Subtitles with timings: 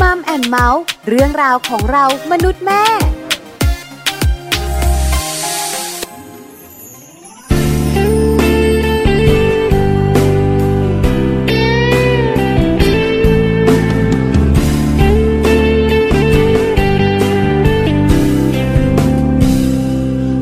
[0.00, 2.84] มัมแอนเมาส์เรื่องราวของเรามนุษย์แม่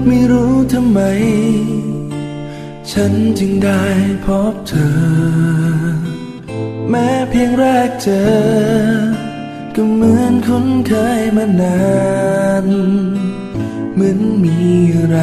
[0.06, 1.00] ไม่รู้ทำไม
[2.93, 3.82] ฉันจึงได้
[4.24, 4.93] พบเธอ
[6.90, 9.02] แม้เพียงแรกเจอ
[9.77, 11.82] ก็เหมือนคุ้นเคยมานา
[12.64, 12.67] น
[13.95, 14.57] เหมือนมี
[14.95, 15.18] อะไร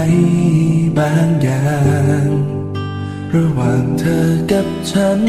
[0.98, 1.70] บางอย่า
[2.24, 2.26] ง
[3.36, 5.20] ระหว่างเธอกับฉัน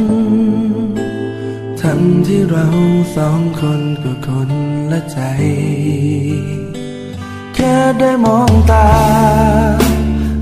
[1.83, 2.66] ทั้งที่เรา
[3.16, 4.51] สองคนก็คน
[4.91, 5.21] ละใจ
[7.55, 8.88] แค่ได้มองตา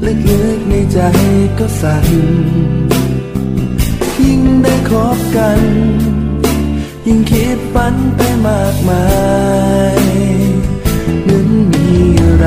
[0.04, 1.01] ลึกๆในใจ
[1.59, 2.06] ก็สั่น
[4.20, 5.60] ยิ่งได้คบกัน
[7.10, 9.06] ยิ่งคิดฝันไปมากมา
[9.98, 10.00] ย
[11.22, 11.88] เหมือนมี
[12.20, 12.46] อะไร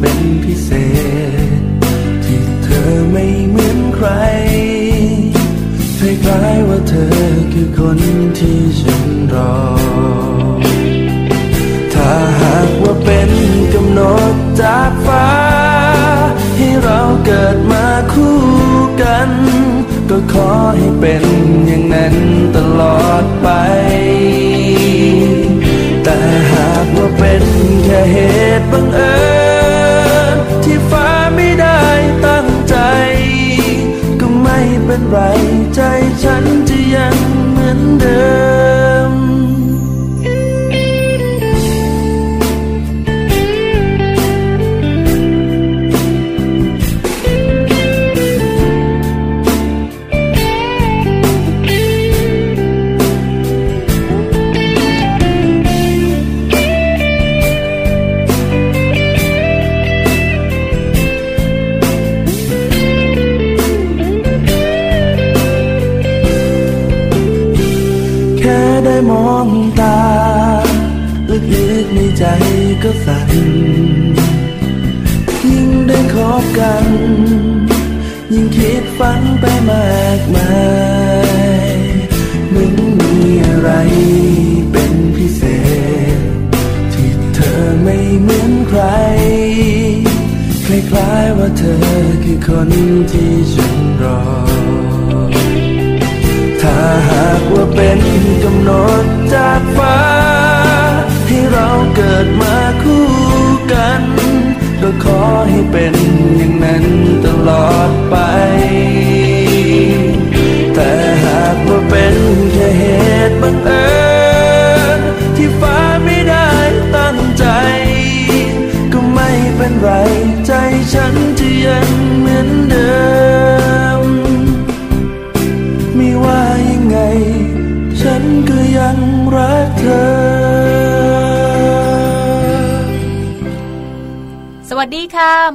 [0.00, 0.70] เป็นพิเศ
[1.60, 1.62] ษ
[2.24, 4.08] ที่เธอไม่เหมือนใคร
[5.98, 7.16] คล้ายๆว่าเธอ
[7.52, 7.98] คือคน
[8.38, 9.56] ที่ฉันรอ
[11.94, 13.30] ถ้าหากว่าเป็น
[13.74, 14.00] กำหน
[14.32, 15.28] ดจากฟ้า
[16.56, 18.38] ให้เราเกิดมาคู่
[19.02, 19.30] กัน
[20.10, 21.24] ก็ขอให้เป็น
[21.66, 22.16] อย่างนั้น
[22.56, 23.48] ตลอดไป
[26.02, 26.14] แต่
[26.52, 27.44] หากว่าเป็น
[27.84, 28.16] แค่เห
[28.60, 29.16] ตุบังเอิ
[30.34, 31.82] ญที่ฟ้าไม่ได้
[32.26, 32.76] ตั้งใจ
[34.20, 35.18] ก็ไม่เป็นไร
[35.74, 35.80] ใจ
[36.22, 37.16] ฉันจะยัง
[37.50, 38.20] เหมือนเดิ
[38.52, 38.53] ม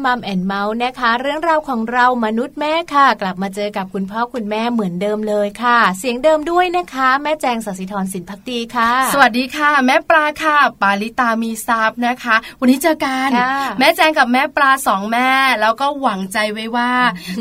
[0.09, 0.31] ค่ะมัมแอ
[0.73, 15.29] นเมาส์นะคะ เรื่องราวของเรามนุษย์แม่ค่ะ กลับมาเจอกับคุณพ่อคุณแม่เหมือนเดิมเลยค่ะ เสียงเดิมด้วยนะคะ แม่แจงสัสิธรสินพักดีค่ะ สวัสดีค่ะ แม่ปลาค่ะ ปาลิตามีซับนะคะ วันนี้เจอกันค่ะแม่แจงกับแม่ปลาสองแม่
[15.61, 16.91] แล้วก็หวังใจไว้ว่า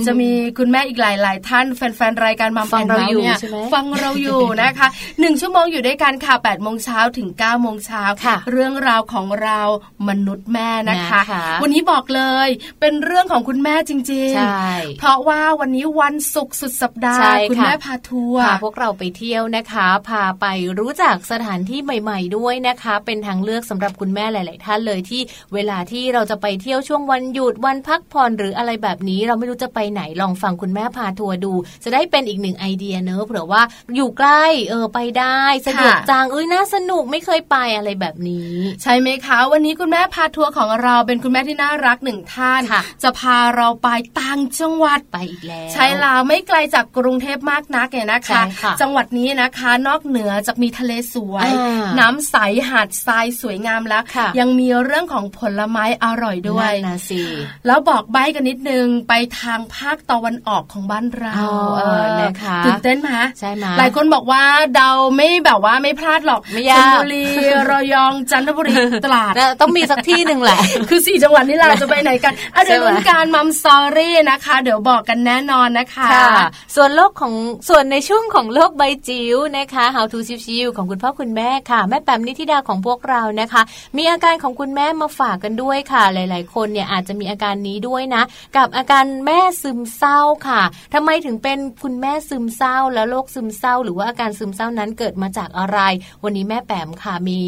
[0.06, 4.88] จะมีคุณแม่อีกหลาย ๆ ท่านแฟน ๆ รายการมัมฟัแองนเราเมาอยู่เนี่ยใช่ไหมฟังเราอยู่นะคะ
[5.21, 9.61] หนึ่งชั่วโมงอยู่ด้วยกันค่ะ8ปดโมงเช้าถึง9ก้าโมงเช้าค่ะเรื่องราวของเรา
[10.09, 12.49] มนุษย์แม่นะคะนะคะวันนี้บอกเลย
[12.81, 14.01] เป็นเรื่องของคุณแม่จริง
[14.37, 20.47] ใช่ๆเพราะว่าวันนี้วันศุกร์สุดสัปดาห์ใช่คุณค่ะแม่พาทัวร์พาพวกเราไปเที่ยวนะคะ พาไป
[20.79, 25.21] รู้จักสถานที่ใหม่ ๆ ด้วยนะคะ เป็นทางเลือกสำหรับคุณแม่หลาย ๆ ท่านเลยที่
[25.55, 31.53] เวลาที่เราจะไปเที่ยวช่วงวันหยุดวันพักผ่อนหรืออะไรแบบนี้ เราไม่รู้จะไปไหนลองฟังคุณแม่พาทัวร์ดู
[31.85, 33.62] จะได้เป็นอีกหนึ่งไอเดียเนอะเผื่อว่า
[33.97, 43.88] อยู่ใกล้เออไปได้สะดวกค่ะจังเอ้ยน่าสนุกไม่เคยไปอะไรแบบนี้ ใช่ไหมคะ วันนี้คุณแม่พาทัวร์ของเราเป็นคุณแม่ที่น่ารักหนึ่งท่านค่ะจะพาเราไป
[44.20, 52.37] ต่างจังหวัดไปอีกแล้ว ใช่แล้วไม่ไกลจากกรุงเทพมากนักเนี่ยนะคะใช่ค่ะจังหวัดนี้นะคะ นอกเหนือจากมีทะเลสวยอ่าน้ำใส
[52.69, 57.22] หาดทรายสวยงามแล้วค่ะยังมีเรื่องของผลไม้อร่อยด้วยนั่นนะสิ
[57.66, 63.08] แล้วบอกใบ้กันนิดนึงไปทางภาคตะวันออกของบ้านเราอ๋อเออนะคะตื่นเต้นไหม
[63.40, 64.43] ใช่ไหมหลายคนบอกว่า
[64.75, 67.25] เดาไม่แบบว่าไม่พลาดหรอกไม่ชยากลบุรี
[67.70, 68.75] ระยองจันทบุรี
[69.06, 76.31] ตราดนะต้องมีสักที่หนึ่งแหละ คือสี่จังหวัดนี้เราจะไปไหนกันอะเดี๋ยวลุ้นการมัมสอรี่นะคะ เดี๋ยวบอกกันแน่นอนนะคะค่ะ
[76.75, 77.35] ส่วนโลกของ
[77.69, 83.62] ส่วนในช่วงของโลกใบจิ๋วนะคะ How to ชิวๆของคุณพ่อคุณแม่ค่ะ แม่แปมนิธิดาของพวกเรานะคะ
[83.97, 88.23] มีอาการของคุณแม่มาฝากกันด้วยค่ะ หลาย ๆ คนเนี่ยอาจจะมีอาการนี้ด้วยนะ
[88.56, 90.62] กับอาการแม่ซึมเศร้าค่ะ
[90.95, 95.79] ทำไมถึงเป็นคุณแม่ซึมเศร้า แล้วโรคซึมเศร้า หรือว่าอาการซึมเศร้านั้นเกิดมาจากอะไร
[96.25, 97.41] วันนี้แม่แปมค่ะมี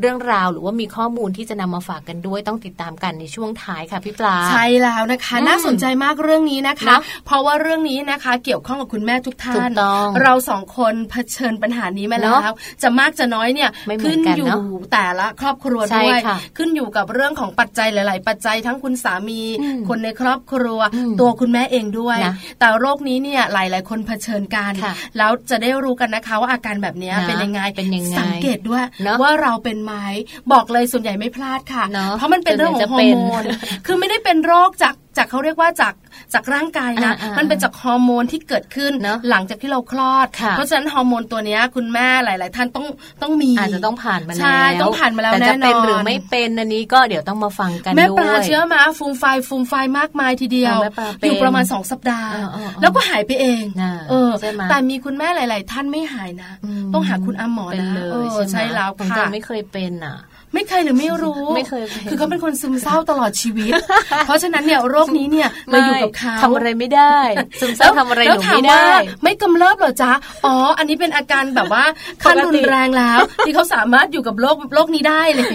[0.00, 14.60] เรื่องราวหรือว่ามีข้อมูลที่จะนำมาฝากกันด้วยต้องติดตามกันในช่วงท้ายค่ะพี่ปลาใช่แล้วนะคะอืมน่าสนใจมากเรื่องนี้นะคะเนอะเพราะว่าเรื่องนี้นะคะ เกี่ยวข้องกับคุณแม่ทุกท่านถูกต้องเราสองคนเผชิญปัญหานี้มาแล้เนวอะจะมากจะน้อยเนี่ยไม่เหมืขึ้อนนกันอยู่เนอะ
[14.92, 29.96] แต่ละครอบครัวใช่ด้วยค่ะขึ้นอยู่กับเรื่องของปัจจัยหลาย ๆ ปัจจัยทั้งคุณสามีอืมคนในครอบครัวอืมตัวคุณแม่เองด้วยนะแต่โรคนี้เนี่ยหลาย ๆ คนเผชิญกันค่ะแล้วจะได้รู้กันนะคะว่าอาการแบบเนี้ยนะเป็นยังไงเป็นยังไงสังเกตด้วยเนอะว่าเราเป็นไหม
[30.52, 33.44] บอกเลยส่วนใหญ่ไม่พลาดค่ะเนอะเพราะมันเป็นเรื่องของฮอส่วนใหญ่ร์จะโมเป็นน
[33.86, 35.94] คือไม่ได้เป็นโรคจากจากเขาเรียกว่าจาก
[36.34, 42.86] จากร่างกายนะอ่าๆมันเป็นจากฮอร์โมนที่เกิดขึ้นเนอะหลังจากที่เราคลอดค่ะเพราะฉะนั้นฮอร์โมนตัวเนี้ยคุณแม่หลาย ๆ ท่านต้อง
[43.22, 56.50] ต้องมีอาจจะต้องผ่านมาแล้วใช่ต้องผ่านมาแล้วแต่จะเป็นแน่นอนหรือไม่เป็นอันนี้ก็เดี๋ยวต้องมาฟังกันแม่ด้ปลาวยเชื่อมาฟูมไฟฟูมไฟมากมายทีเดียวเออแม่ปลาเป็นอยู่ประมาณสองสัปดาห์เออเออเออแล้วก็หายไปเองน่ะเออใช่ไหมแต่มีคุณแม่หลาย ๆ ท่านไม่หายนะ
[56.82, 60.16] มต้องหาคุณอาหมอเป็นนะเลเอยอใช่ไหมใช่แล้วผมค่ะจะไม่เคยเป็นอะ
[60.54, 63.72] ไม่เคยหรือไม่รู้ไม่เคยเป็นคือเขาเป็นคนซึมเศร้าตลอดชีวิต
[64.26, 67.16] เพราะฉะนั้นเนี่ยโรคนี้เนี่ยมาอยู่กับเขาทำอะไรไม่ได้
[67.60, 70.12] ซึมเศร้าทำอะไรหแล้วนูถามไม่ว่าได้ ไม่กำเริบเหรอจ๊ะ
[70.46, 71.84] อ๋อ อันนี้เป็นอาการแบบว่า
[72.22, 75.54] ขั้นปกติรุนแรงแล้ว ที่เขาสามารถอยู่กับโรคโรคนี้ได้เลย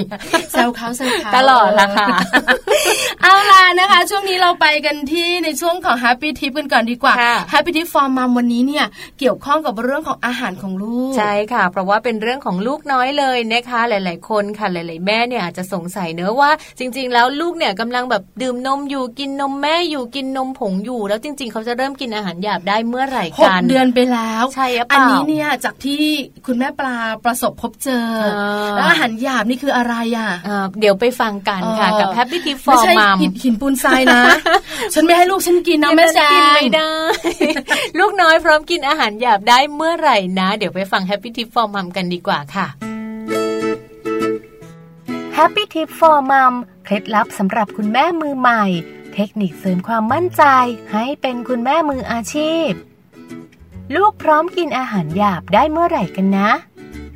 [0.52, 2.08] แซวเขาแซวเขาตลอดละค่ะ
[3.22, 8.86] เอาล่ะนะคะ ช่วงนี้เราไปกันที่ในช่วงของ Happy Tip กันก่อนดีกว่าค่ะ Happy Tip for Mom วันนี้เนี่ย
[9.20, 26.04] เกี่ยวข้องกับเรื่องของอาหารของลูกใช่ค่ะ เพราะว่าเป็นเรื่องของลูกน้อยเลยนะคะ หลาย ๆ คนค่ะหลายๆ แม่เนี่ยอาจจะสงสัยเนอะว่า จริง ๆ แล้วลูกเนี่ยกำลังแบบดื่มนมอยู่กินนมแม่อยู่กินนมผงอยู่ แล้วจริง ๆ เขาจะเริ่มกินอาหารหยาบได้เมื่อไหร่หกกันเดือนไปแล้วใช่หรือเปอันล่านี้เนี่ยจากที่
[26.46, 28.28] คุณแม่ปลาประสบพบเจอเอ
[28.66, 34.22] อแล้วอาหารหยาบนี่คืออะไรอะเอ่อเดี๋ยวไปฟังกันค่ะเออกับ Happy Tip ไม่ for ใช่ Mom หินหินปูนทรายนะ
[34.94, 36.92] ฉันไม่ให้ลูกฉันกินนะแม่แจกินงไม่ได้
[38.00, 42.68] ลูกน้อยพร้อมกินอาหารหยาบได้เมื่อไหร่นะ เดี๋ยวไปฟัง Happy Tip for Mom กันดีกว่าค่ะ
[45.40, 46.54] Happy Tip for Mom
[46.86, 48.64] เคล็ดลับสำหรับคุณแม่มือใหม่
[49.14, 50.44] เทคนิคเสริมความมั่นใจ
[50.94, 52.70] ให้เป็นคุณแม่มืออาชีพ
[53.96, 56.50] ลูกพร้อมกินอาหารหยาบได้เมื่อไหร่กันนะ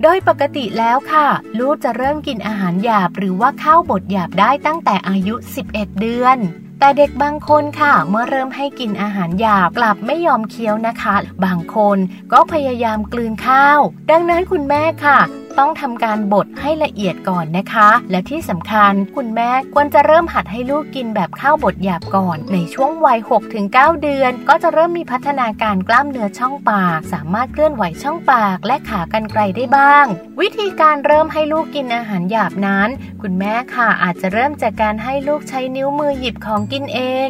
[0.01, 1.27] โดยปกติแล้วค่ะ
[1.59, 5.35] ลูกจะเริ่มกินอาหารหยาบ หรือว่าข้าวบดหยาบได้ตั้งแต่อายุ
[5.67, 6.37] 11 เดือน
[6.79, 11.97] แต่เด็กบางคนค่ะ เมื่อเริ่มให้กินอาหารหยาบกลับไม่ยอมเคี้ยวนะคะ บางคน
[12.31, 13.79] ก็พยายามกลืนข้าว
[14.11, 15.19] ดังนั้นคุณแม่ค่ะ
[15.57, 23.19] ต้องทำการบดให้ละเอียดก่อนนะคะ และที่สำคัญคุณแม่ควรจะเริ่มหัดให้ลูกกินแบบข้าวบดหยาบก่อน ในช่วงวัย
[23.59, 30.05] 6-9 เดือน ก็จะเริ่มมีพัฒนาการกล้ามเนื้อช่องปาก สามารถเคลื่อนไหวช่องปากและขากรรไกรได้บ้าง
[30.41, 32.89] วิธีการเริ่มให้ลูกกินอาหารหยาบนั้น
[33.21, 37.29] คุณแม่ค่ะอาจจะเริ่มจากการให้ลูกใช้นิ้วมือหยิบของกินเอง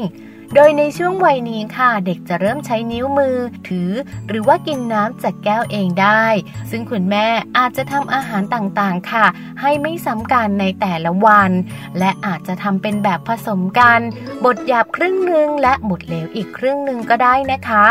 [0.56, 3.38] โดยในช่วงวัยนี้ค่ะ เด็กจะเริ่มใช้นิ้วมือ
[3.68, 3.92] ถือ
[4.28, 6.26] หรือว่ากินน้ำจากแก้วเองได้
[6.72, 9.26] ซึ่งคุณแม่อาจจะทำอาหารต่างๆค่ะ
[9.62, 11.52] ให้ไม่ซ้ำกันในแต่ละวัน
[12.00, 14.00] และอาจจะทำเป็นแบบผสมกัน
[14.46, 17.86] บดหยาบครึ่งหนึ่งและบดเหลวอีกครึ่งหนึ่งก็ได้นะคะ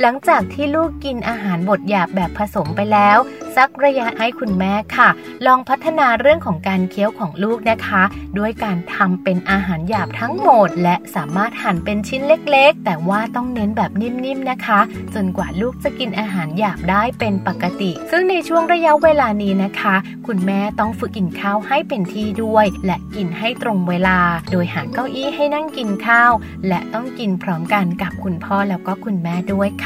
[0.00, 3.18] หลังจากที่ลูกกินอาหารบดหยาบแบบผสมไปแล้ว
[3.56, 5.08] สักระยะให้คุณแม่ค่ะ
[5.46, 8.02] ลองพัฒนาเรื่องของการเคี้ยวของลูกนะคะ
[8.38, 14.80] ด้วยการทำเป็นอาหารหยาบทั้งหมด และสามารถหั่นเป็นชิ้นเล็กๆ แต่ว่าต้องเน้นแบบนิ่มๆนะคะ
[15.14, 19.94] จนกว่าลูกจะกินอาหารหยาบได้เป็นปกติ ซึ่งในช่วงระยะเวลานี้นะคะ
[20.26, 24.18] คุณแม่ต้องฝึกกินข้าวให้เป็นที่ด้วย และกินให้ตรงเวลา
[24.50, 26.32] โดยหาเก้าอี้ให้นั่งกินข้าว
[26.68, 29.85] และต้องกินพร้อมกันกับคุณพ่อแล้วก็คุณแม่ด้วยค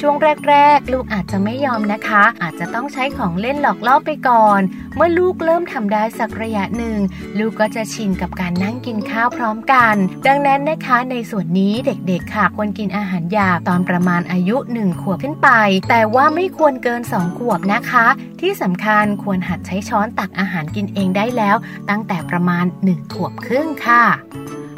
[0.00, 0.14] ช่วง
[0.48, 4.60] แรก ๆ ลูกอาจจะไม่ยอมนะคะ อาจจะต้องใช้ของเล่นหลอกล่อไปก่อน
[4.96, 6.98] เมื่อลูกเริ่มทำได้สักระยะหนึ่ง
[7.38, 9.94] ลูกก็จะชินกับการนั่งกินข้าวพร้อมกัน
[10.26, 15.48] ดังนั้นนะคะในส่วนนี้เด็กๆค่ะควรกินอาหารหยาบตอนประมาณอายุ 1 ขวบขึ้นไป
[15.88, 18.06] แต่ว่าไม่ควรเกิน 2 ขวบนะคะ
[18.40, 21.56] ที่สำคัญควรหัดใช้ช้อนตักอาหารกินเองได้แล้ว
[21.90, 24.04] ตั้งแต่ประมาณ 1 ขวบครึ่งค่ะ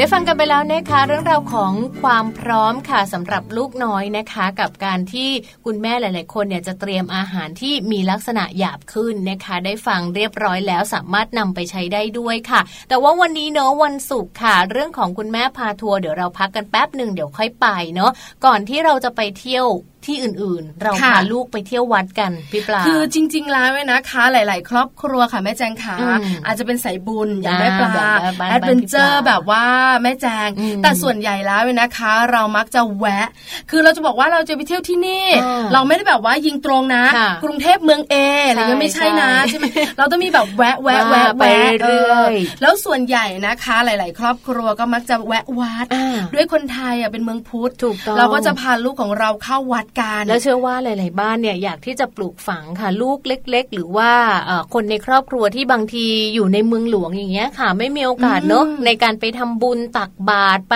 [0.00, 5.30] ได้ฟังกันไปแล้วนะคะ เรื่องราวของความพร้อมค่ะสำหรับลูกน้อยนะคะ กับการที่
[5.64, 18.10] คุณแม่หลาย ๆ คนเนี่ยจะเตรียมอาหารที่มีลักษณะหยาบขึ้นนะคะ ได้ฟังเรียบร้อยแล้วสามารถนำไปใช้ได้ด้วยค่ะ แต่ว่าวันนี้เนาะวันศุกร์ค่ะ เรื่องของคุณแม่พาทัวร์เดี๋ยวเราพักกันแป๊บหนึ่งเดี๋ยวค่อยไปเนาะ
[18.44, 19.66] ก่อนที่เราจะไปเที่ยว
[20.06, 29.64] ที่อื่นๆ เราค่ะพาลูกไปเที่ยววัดกันพี่ปลาคือจริง ๆ แล้วเนี่ยนะคะ หลาย ๆ ครอบครัวค่ะแม่แจงขาอืมอาจจะเป็นสายบุญอย่างแม่ปลาอ่าแบบบ้าน adventure บ้านพี่ปลาแบบว่า
[30.02, 33.28] แม่แจงอืมแต่ส่วนใหญ่แล้วเนี่ยนะคะ เรามักจะแวะ
[33.70, 38.14] คือเราจะบอกว่าเราจะไปเที่ยวที่นี่อ่าเราไม่ได้แบบว่ายิงตรงนะค่ะกรุงเทพเมืองเอ
[38.48, 39.66] อะไรเงี้ยไม่ใช่นะใช่ใช่ไหม
[39.98, 54.10] เราต้องมีแบบแวะแวะแวะไปแวะเรื่อยๆเออแล้วส่วนใหญ่นะคะ หลาย ๆ ครอบครัวก็มักจะแวะวัดอ่าด้วยคนไทยอะเป็นเมืองพุทธถูกต้องเราก็จะพาลูกของเราเข้าวัดกัน แล้วเชื่อว่าหลาย ๆ บ้านเนี่ยอยากที่จะปลูกฝังค่ะลูกเล็ก ๆ หรือว่า
[54.46, 60.74] เอ่อคนในครอบครัวที่บางทีอยู่ในเมืองหลวงอย่างเงี้ยค่ะ ไม่มีโอกาสเนอะอืมในการไปทำบุญตักบาตรไป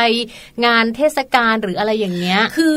[0.67, 2.77] งานเทศกาลหรืออะไรอย่างเงี้ย คือ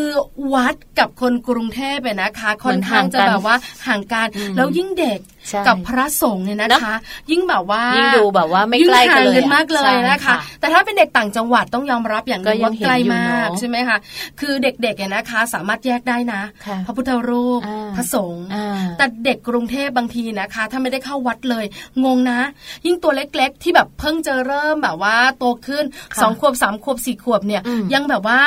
[0.53, 5.34] วัดกับคนกรุงเทพเนี่ยนะคะค่อนข้างจะห่างกันแบบว่าห่างกันอืมแล้วยิ่งเด็กใช่
[5.67, 6.95] กับพระสงฆ์เนี่ยนะคะ
[7.31, 13.97] ยิ่งแบบว่ายิ่ยิ่งดูแบบว่าไม่ใกล้กันเลยกันมากเลยใช่นะคะค่ะแต่ถ้าเป็นเด็กต่างจังหวัดต้องยอมรับอย่างหก็นึงยัว่างเห็นใกล้อยู่มากเนอะใช่ไหมคะ
[14.39, 21.65] คือเด็กๆเนี่ยนะคะ สามารถแยกได้นะค่ะพระพุทธรูปอ่าพระสงฆ์อ่าแต่เด็กกรุงเทพบางทีนะคะ ถ้าไม่ได้เข้าวัดเลย
[22.05, 22.39] งงนะ
[22.85, 25.83] ยิ่งตัวเล็กๆ ที่แบบเพิ่งจะเริ่มแบบว่าโตขึ้น
[26.13, 28.39] ค่ะสองขวบสามขวบสี่ขวบเนี่ยอืมยังแบบว่า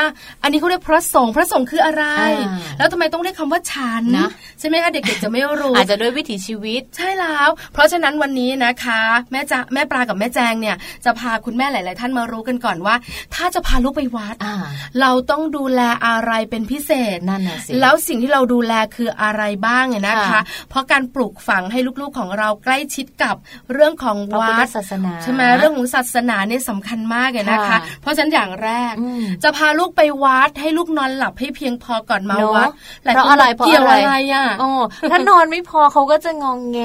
[0.43, 2.05] อันนี้เขาเรียกพระสงฆ์พระสงฆ์คืออะไร
[2.41, 4.29] อ่าแล้วทำไมต้องเรียกคำว่าฉันนะ
[4.61, 9.01] ใช่ไหมคะเด็กๆจะไม่รู้อาจจะด้วยวิถีชีวิตใช่แล้ว เพราะฉะนั้นวันนี้นะคะ
[9.33, 12.95] แม่จะแม่ปลากับแม่แจงเนี่ยจะพาคุณแม่หลาย ๆ ท่านมารู้กันก่อนว่า
[13.35, 14.55] ถ้าจะพาลูกไปวัดอ่า
[15.01, 20.41] เราต้องดูแลอะไรเป็นพิเศษนั่นน่ะสิแล้วสิ่งที่เราดูแลคืออะไรบ้างเนี่ยนะคะค่ะ
[20.71, 23.37] เพราะการปลูกฝังให้ลูก ๆ ของเราใกล้ชิดกับ
[23.73, 32.69] เรื่องของพระพุทวัธดศาสนาใช่ไหมเรื่องของศาสนาเนี่ยสำคัญมากเลยนะคะค่ะเพราะฉะนั้นอย่างแรกอืมจะพาลูกไปวัดให้ลูกนอนหลับให้เพียงพอก่อนมาเนอะวัด
[33.05, 34.71] หลายเพราะคนอะไรบอกเพราะเกี่ยวอะไรอะไรอะอ๋อ
[35.11, 36.78] ถ้านอนไม่พอเขาก็จะงองแง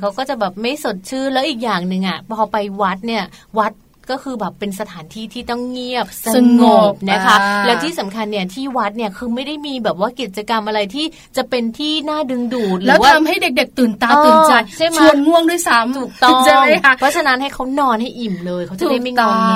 [0.00, 3.24] เขาก็จะแบบไม่สดชื่นแล้วอีกอย่างหนึ่งอะพอไปวัดเนี่ย
[3.58, 3.72] วัด
[4.10, 19.54] ก็คือแบบเป็นสถานที่ที่ต้องเงียบสสงงบบนะคะอ่าแล้วที่สำคัญเนี่ยที่วัดเนี่ยคือไม่ได้มีแบบว่ากิจกรรมอะไรที่จะเป็นที่น่าดึงดูดหรืแล้วอว่าทำให้เด็ก ๆ ตื่นตาเออตื่นใจใช่ไหมชวนง่วงด้วยซ้ำถูกต้องใช่ไหมคะเพราะฉะนั้นให้เขานอนให้อิ่มเลยเขาจะได้ไม่งองแง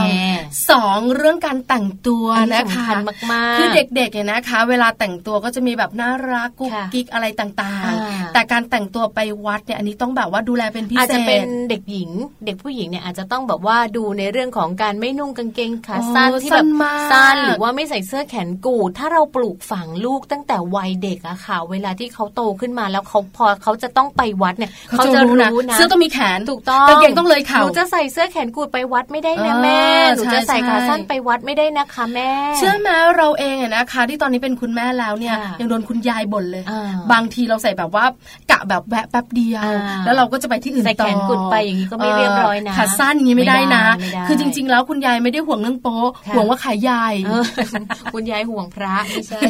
[0.70, 2.96] สองเรื่องการแต่งตัวอันนี้นะคะสำคัญ
[3.32, 12.10] มากๆคือเด็กๆเนี่ยนะคะ เวลาแต่งตัวก็จะมีแบบน่ารักกุ๊กค่ะกิ๊กอะไรต่างอ่าๆแต่การแต่งตัวไปวัดเนี่ยอันนี้ต้องแบบว่าดูแลเป็นพิเศษอาจจะเป็นเด็กหญิง
[12.46, 29.80] เด็กผู้หญิงเนี่ยอาจจะต้องแบบว่าดูในเรื่องของการไม่นุ่งกางเกงขาสั้นโอ้ที่แบบสั้นมากสั้นหรือว่าไม่ใส่เสื้อแขนกูดถ้าเราปลูกฝังลูกตั้งแต่วัยเด็กอะค่ะ เวลาที่เขาโตขึ้นมาแล้วเขาพอเขาจะต้องไปวัดเนี่ยเขาจะรู้นะเสื้อต้องมีแขนถูกต้องกางเกงต้องเลยเข่าหนูจะใส่เสื้อแขนกูดไปวัดไม่ได้นะเออแม่
[30.14, 38.04] หนูจะใส่ใช่ขาสั้นใช่ไปวัดไม่ได้นะคะแม่ เชื่อไหมเราเองอะนะคะ ที่ตอนนี้เป็นคุณแม่แล้วเนี่ยค่ะยังโดนคุณยายบ่นเลยอ่าบางทีเราใส่แบบว่า
[38.50, 47.44] กะแบบแวะแป๊บเดียวอ่าแล้วเราก็จะไปที่อื่นใส่แขนต่อกุดไปอย่างนี้ก็ไม่เรียบร้อยนะขาสั้นอย่างนี้ไม่ได้นะไม่ได้ไม่ได้คือจริง ๆ แล้วคุณยายไม่ได้ห่วงเรื่องโป๊ะค่ะห่วงว่าขายใหญ่เออ
[48.14, 49.40] คุณยายห่วงพระไม่ใช่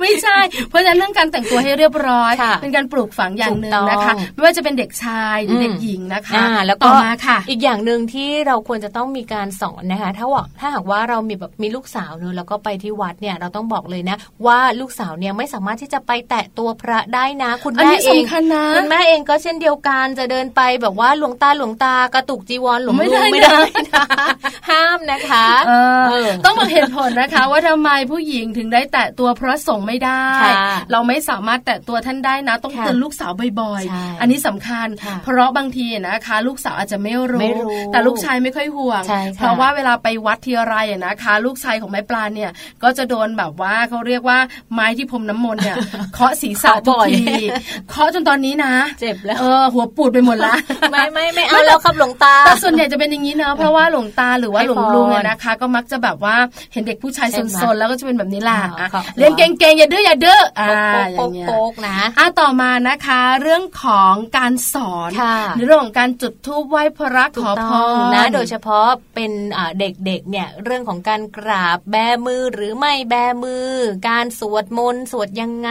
[0.00, 23.58] ไม่ใช่ เพราะฉะนั้นเรื่องการแต่งตัวให้เรียบร้อยค่ะเป็นการปลูกฝังอย่างหนึ่งถูกต้องนะคะ ไม่ว่าจะเป็นเด็กชายหรืออมเด็กหญิงนะคะอ่าแล้วก็ต่อมาค่ะ อีกอย่างหนึ่งที่เราควรจะต้องมีการสอนนะคะ ถ้าว่าถ้าหากว่าเรามีแบบมีลูกสาวเนอะแล้วก็ไปที่วัดเนี่ยเราต้องบอกเลยนะ ว่าลูกสาวเนี่ยไม่สามารถที่จะไปแตะตัวพระได้นะ คุณอันแม่นี้เองสำคัญนะคุณแม่เองก็เช่นเดียวกันจะเดินไปแบบว่าหลวงตาหลวงตากระตุกจีวรหลวงไม่ลุได้งไม่ได้
[23.94, 24.05] นะ
[24.70, 25.72] ห้ามนะคะเอ
[26.02, 30.54] อเออต้องบอกเหตุผลนะคะ ว่าทำไมผู้หญิงถึงได้แตะตัวพระสงฆ์ไม่ได้ค่ะ
[30.92, 42.50] เราไม่สามารถแตะตัวท่านได้นะ ต้องค่ะเตือนลูกสาวบ่อยใช่ๆอันนี้สำคัญค่ะเพราะบางทีนะคะ ลูกสาวอาจจะไม่รู้ไม่รู้แต่ลูกชายไม่ค่อยห่วงใช่ค่ะเพราะว่าเวลาไปวัดทีไรอะนะคะ ลูกชายของแม่ปลาเนี่ย
[42.82, 44.38] ก็จะโดนแบบว่าเขาเรียกว่า
[44.72, 45.76] ไม้ที่พรมน้ำมนต์เนี่ย
[46.14, 47.42] เคาะศีรษะเคาะทุบ่กอยที
[47.90, 50.54] เคาะจนตอนนี้นะ เจ็บแล้วเออหัวปูดไปหมดละ
[50.90, 56.36] ไม่ไม่ไม่เอาแล้วครับหลวงตาแต่ส่วนใหญ่จะเป็นอย่างนี้เนอะเพราะว่าหลวงตาหรือว่าให้หลวงพรลุงเนี่ยนะคะ ก็มักจะแบบว่า
[56.72, 60.70] เห็นเด็กผู้ชายใช่ไหมซนๆแล้วก็จะเป็นแบบนี้แหละอ่าอะค่ะเรียนเก่งๆอย่าดื้ออย่าดื้ออ่า
[61.16, 73.14] โป๊กอโป๊ย่ากงเงี้ยโป๊กนะอะต่อมานะคะ เรื่องของการสอนค่ะในเรื่องของการจุดธูปไหว้พระถูขกอต้พองรนะ โดยเฉพาะเป็นอ่าเด็กๆเนี่ยเรื่องของการกราบแบมือหรือไม่แบ
[73.44, 73.70] มือ
[74.08, 75.70] การสวดมนต์สวดยังไง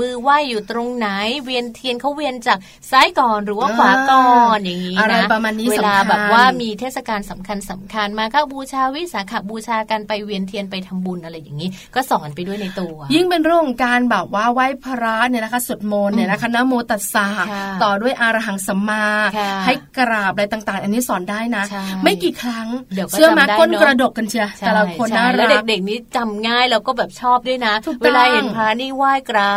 [0.00, 1.08] มือไหว้อยู่ตรงไหน
[1.44, 2.58] เวียนเทียนเขาเวียนจาก
[2.90, 19.04] ซ้ายก่อนหรือว่าขวาก่อนอย่างนี้อะไรนะประมาณนี้เวลาสำคัญแบบว่ามีเทศกาลสำคัญญสำคัญมาค่าบูชาวิสาขบูชากันไปเวียนเทียนไปทำบุญอะไรอย่างนี้ ก็สอนไปด้วยในตัว ยิ่งเป็นเรื่องของการแบบว่าไหว้พระเนี่ยนะคะสวดมนต์เนี่ยนะคะนะโมตัสสะค่ะต่อด้วยอารหังสัมมา
[19.38, 29.56] ค่ะให้กราบอะไรต่างๆ อันนี้สอนได้นะใช่ไม่กี่ครั้งเดี๋ยวก็เชื่อไหมจำได้ก้นเนอะกระดกกันเชียใช่แต่ละคนใช่น่าแล้รัวกเด็กๆนี่จำง่ายแล้วก็แบบชอบด้วยนะถูกต้องเวลาเห็นพระนี่ไหว้กรา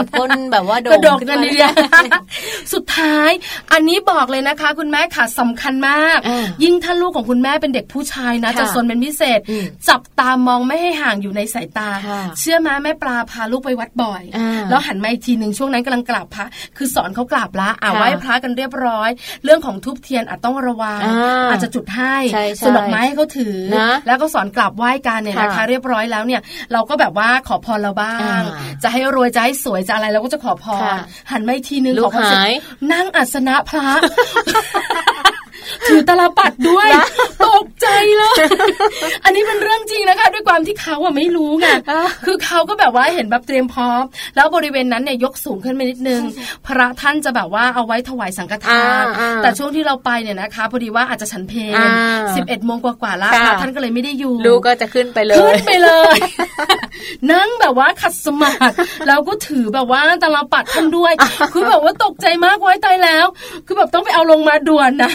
[0.00, 3.30] บก้นแบบว่าโด่กระงดกขึ้นกันมาดีๆสุดท้าย
[3.72, 19.10] อันนี้บอกเลยนะคะ คุณแม่ค่ะสำคัญมากอ่ายิ่งถ้าลูกของคุณแม่เป็นเด็กผู้ชายนะค่ะจะสนเป็นพิเศษอืมจับตามองไม่ให้ห่างอยู่ในสายตาค่ะเชื่อไหมแม่ปลาพาลูกไปวัดบ่อยอ่าแล้วหันมาอีกทีหนึ่งช่วงนั้นกำลังกราบพระคือสอนเขากราบละอ่าค่ะไหว้พระกันเรียบร้อย
[19.44, 26.40] เรื่องของทุบเทียนอาจต้องระวังอ่าอาจจะจุดให้ใช่ใช่ส่วนดอกไม้ให้เขาถือนะแล้วก็สอนกราบไหว้กันเนี่ยนะคะค่ะเรียบร้อยแล้วเนี่ย
[26.72, 28.42] เราก็แบบว่าขอพรเราบ้างอ่า
[28.82, 30.98] จะให้รวยจะให้สวยจะอะไรเราก็จะขอพรค่ะ
[31.30, 32.52] หันมาอีกทีนึงลูขกอพรเสร็จหาย
[32.92, 33.88] นั่งอัสนะพระ
[35.88, 36.88] ถือตลปัดด้วย
[37.46, 37.86] ตกใจ
[38.18, 38.34] เลย
[39.24, 44.02] อันนี้เป็นเรื่องจริงนะคะ ด้วยความที่เขาอะไม่รู้ไงอ่าคือเขาก็แบบว่าเห็นแบบเตรียมพร้อม
[44.36, 46.22] แล้วบริเวณนั้นเนี่ยยกสูงขึ้นไปนิดนึง
[46.66, 51.88] พระท่านจะแบบว่าเอาไว้ถวายสังฆทานอ่าอ่าแต่ช่วงที่เราไปเนี่ยนะคะพอดีว่าอาจจะฉันเพลอ่า
[52.36, 56.18] สิบเอ็ดโมงกว่าๆแล้วค่ะพระท่านก็เลยไม่ได้อยู่ลูกก็จะขึ้นไปเลขึ้ยนไปเลย
[57.32, 58.58] นั่งแบบว่าขัดสมาธิ
[59.08, 61.12] แล้วก็ถือแบบว่าตาลปัดท่านด้วย
[61.52, 63.26] คือแบบว่าตกใจมากไว้ตายแล้ว
[63.66, 65.10] คือแบบต้องไปเอาลงมาด่วนนะ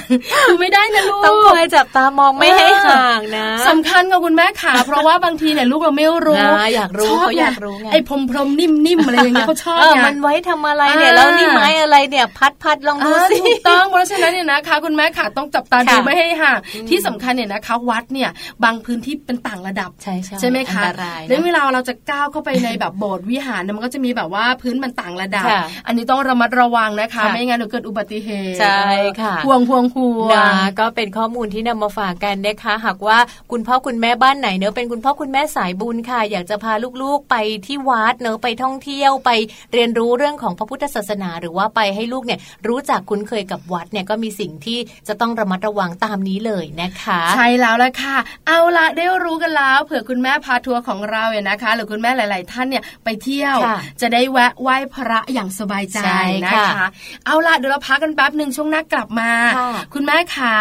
[0.48, 16.60] คือไม่ได้นะลูกต้องคอยจับตามองไม่ให้ห่างนะสำคัญกับคุณแม่ขาเพราะว่าบางทีเนี่ยลูกเราไม่รู้นะอยากรู้ชบเขาอยากรู้ไงไอ้พรมพรมๆนิ่มๆอะไรอย่างเงี้ยเขาชอบเออไงมันไว้ทำอะไรเนี่ยอ่าแล้วนี่ไม้อะไรเนี่ยพัดพัดลองดูอ่าสิถูกต้องเพราะฉะนั้นเนี่ยนะคะ คุณแม่ขาต้องจับตาดูค่ะไม่ให้ห่าง
[16.90, 18.30] ที่สำคัญเนี่ยนะคะ วัดเนี่ย
[18.64, 28.82] บางพื้นที่เป็นต่างระดับใช่ใช่ใช่ไหมคะอันตรายนะแล้วเวลาเราจะก้าวเข้าไปในแบบโบสถ์วิหารเนี่ยมันก็จะมีแบบว่าพื้นมันต่างระดับค่ะอันนี้ต้องระมัดระวังนะคะค่ะไม่งั้นเดี๋ยวเกิดอุบัติเหตุใช่
[29.22, 30.46] ค่ะห่วงห่วงห่วงนะ
[30.80, 33.18] ก็เป็นข้อมูลที่นำมาฝากกันนะคะ หากว่า
[33.52, 37.36] คุณพ่อคุณแม่บ้านไหนเนอะเป็นคุณพ่อคุณแม่สายบุญค่ะ อยากจะพาลูกๆไป
[37.66, 39.32] ที่วัดเนอะไปท่องเที่ยวไป
[39.74, 56.88] เรียนรู้เรื่องของพระพุทธศาสนา หรือว่าไปให้ลูกเนี่ยรู้จักคุ้นเคยกับวัดเนี่ยก็มีสิ่งที่จะต้องระมัดระวังตามนี้เลยนะคะ ใช่แล้วละค่ะ เอาละได้รู้กันแล้ว เผื่อคุณแม่พาทัวร์ของเราเนี่ยนะคะ หรือคุณแม่หลาย ๆ ท่านเนี่ยไปเที่ยวค่ะจะได้แวะไหว้พระอย่างสบายใจใช่นะค่ะคะ
[57.26, 60.56] เอาละเดี๋ยวเราพักกันแป๊บหนึ่งช่วงหน้ากลับมาค่ะคุณแม่ขา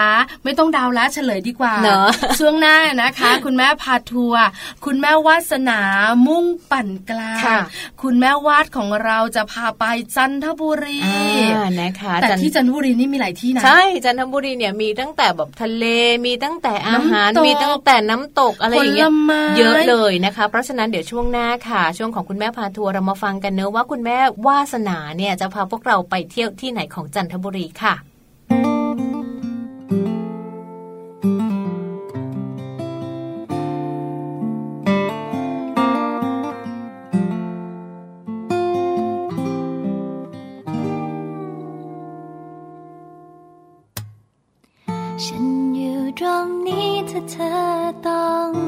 [0.45, 4.45] ไม่ต้องเดาวแล้วเฉลยดีกว่าเนอะช่วงหน้านะคะ คุณแม่พาทัวร์
[4.85, 5.81] คุณแม่วาสนา
[6.27, 7.59] มุ่งปั่นกลางค่ะ
[8.03, 9.85] คุณแม่วาดของเราจะพาไป
[10.17, 11.01] จันทบุรี
[11.55, 15.85] อ่านะคะแต่จันที่จันทบุรีนี่มีหลายที่นะใช่จันทบุรีเนี่ยมีตั้งแต่แบบทะเล
[16.27, 27.95] มีตั้งแต่อาหารน้ำตกมีตั้งแต่น้ำตกอะไรอย่างเงี้ผยลไม้เยอะเลยนะคะ เพราะฉะนั้นเดี๋ยวช่วงหน้าค่ะ ช่วงของคุณแม่พาทัวร์เรามาฟังกันเนอะว่าคุณแม่วาสนาเนี่ยจะพาพวกเราไปเที่ยวที่ไหนของจันทบุรีค่ะ
[45.25, 47.53] ฉันอยู่ตรงนี้ถ้าเธอ
[48.07, 48.62] ต้อง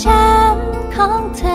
[0.00, 1.51] ช้ำของเธอ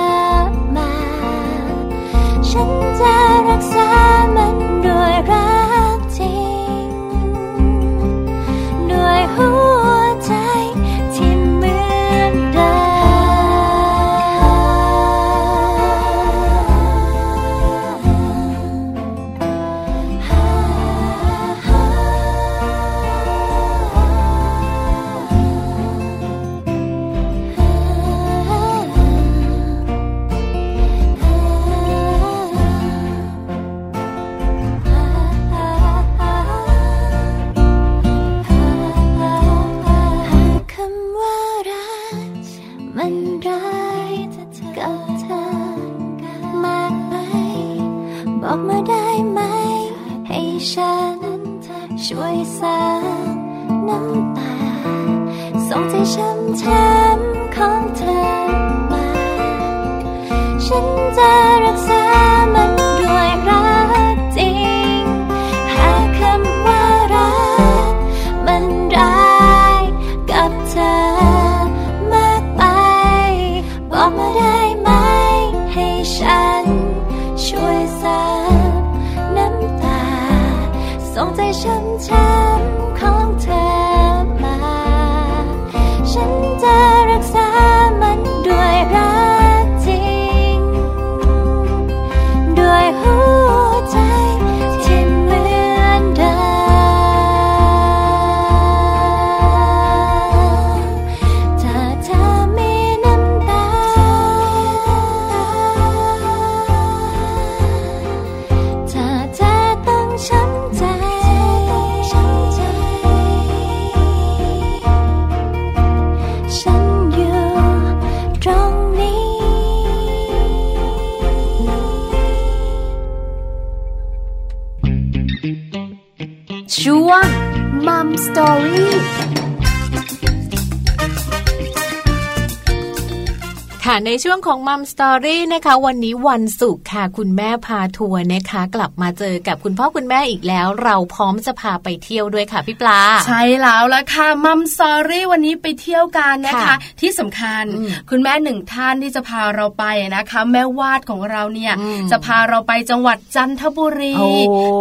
[134.24, 149.84] ช่วงของมัมสตอรี่นะคะ วันนี้วันศุกร์ค่ะ คุณแม่พาทัวร์นะคะ กลับมาเจอกับคุณพ่อคุณแม่อีกแล้ว เราพร้อมจะพาไปเที่ยวด้วยค่ะพี่ปลา ใช่แล้วละค่ะมัมซอรี่วันนี้ไปเที่ยวกันนะคะค่ะที่สำคัญอืมคุณแม่หนึ่งท่านที่จะพาเราไป
[150.16, 154.28] นะคะ แม่วาดของเราเนี่ยอืมจะพาเราไปจังหวัดจันทบุรีโอ้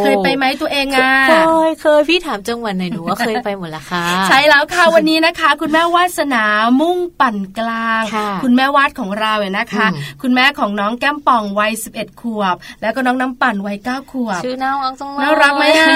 [0.00, 1.32] เคยไปไหมตัวเองอะเค
[1.68, 6.44] ยเคยพี่ถามจังหวัดไหนหนูว่าเคยไปหมดละค่ะ ใช่แล้วค่ะวันนี้นะคะ คุณแม่วาสนา
[6.80, 15.88] มุ่งปั่นกลางค่ะคุณแม่วาดของเราเนี่ยนะคะอืมคุณแม่ของน้องแก้มป่องวัย 11 ขวบ แล้วก็น้องน้ำปั่นวัย 9 ขวบชื่อน่ารักจังเลยน่ารักไหมอะ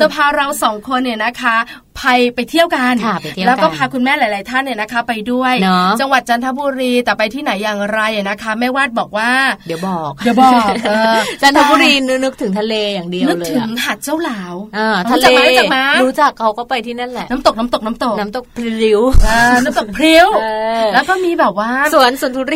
[0.00, 1.56] จะพาเราสองคนเนี่ยนะคะ
[2.00, 9.30] ไปไปเที่ยวกันค่ะไปเที่ยวกัน แล้วก็พาคุณแม่หลาย ๆ ท่านเนี่ยนะคะ ไปด้วยเนอะจังหวัดจันทบุรีแต่ไปที่ไหนอย่างไรอะนะคะแม่วาดบอกว่า
[9.66, 11.92] เดี๋ยวบอกเดี๋ยวบอกเออจันทบุรี
[12.24, 20.44] นึกถึงทะเลอย่างเดียวนึกเลยถึงอะหาดเจ้าหลาวอ่ารู้ทะเลจักไหมรู้จักไหมรู้จักเขาก็ไปที่นั่นแหละน้ำตกน้ำตกน้ำตกน้ำตกพริ้วอ่าน้ำตกพริ้วเอ
[20.82, 22.54] อแล้วก็มีแบบว่าสวนสวนทุเร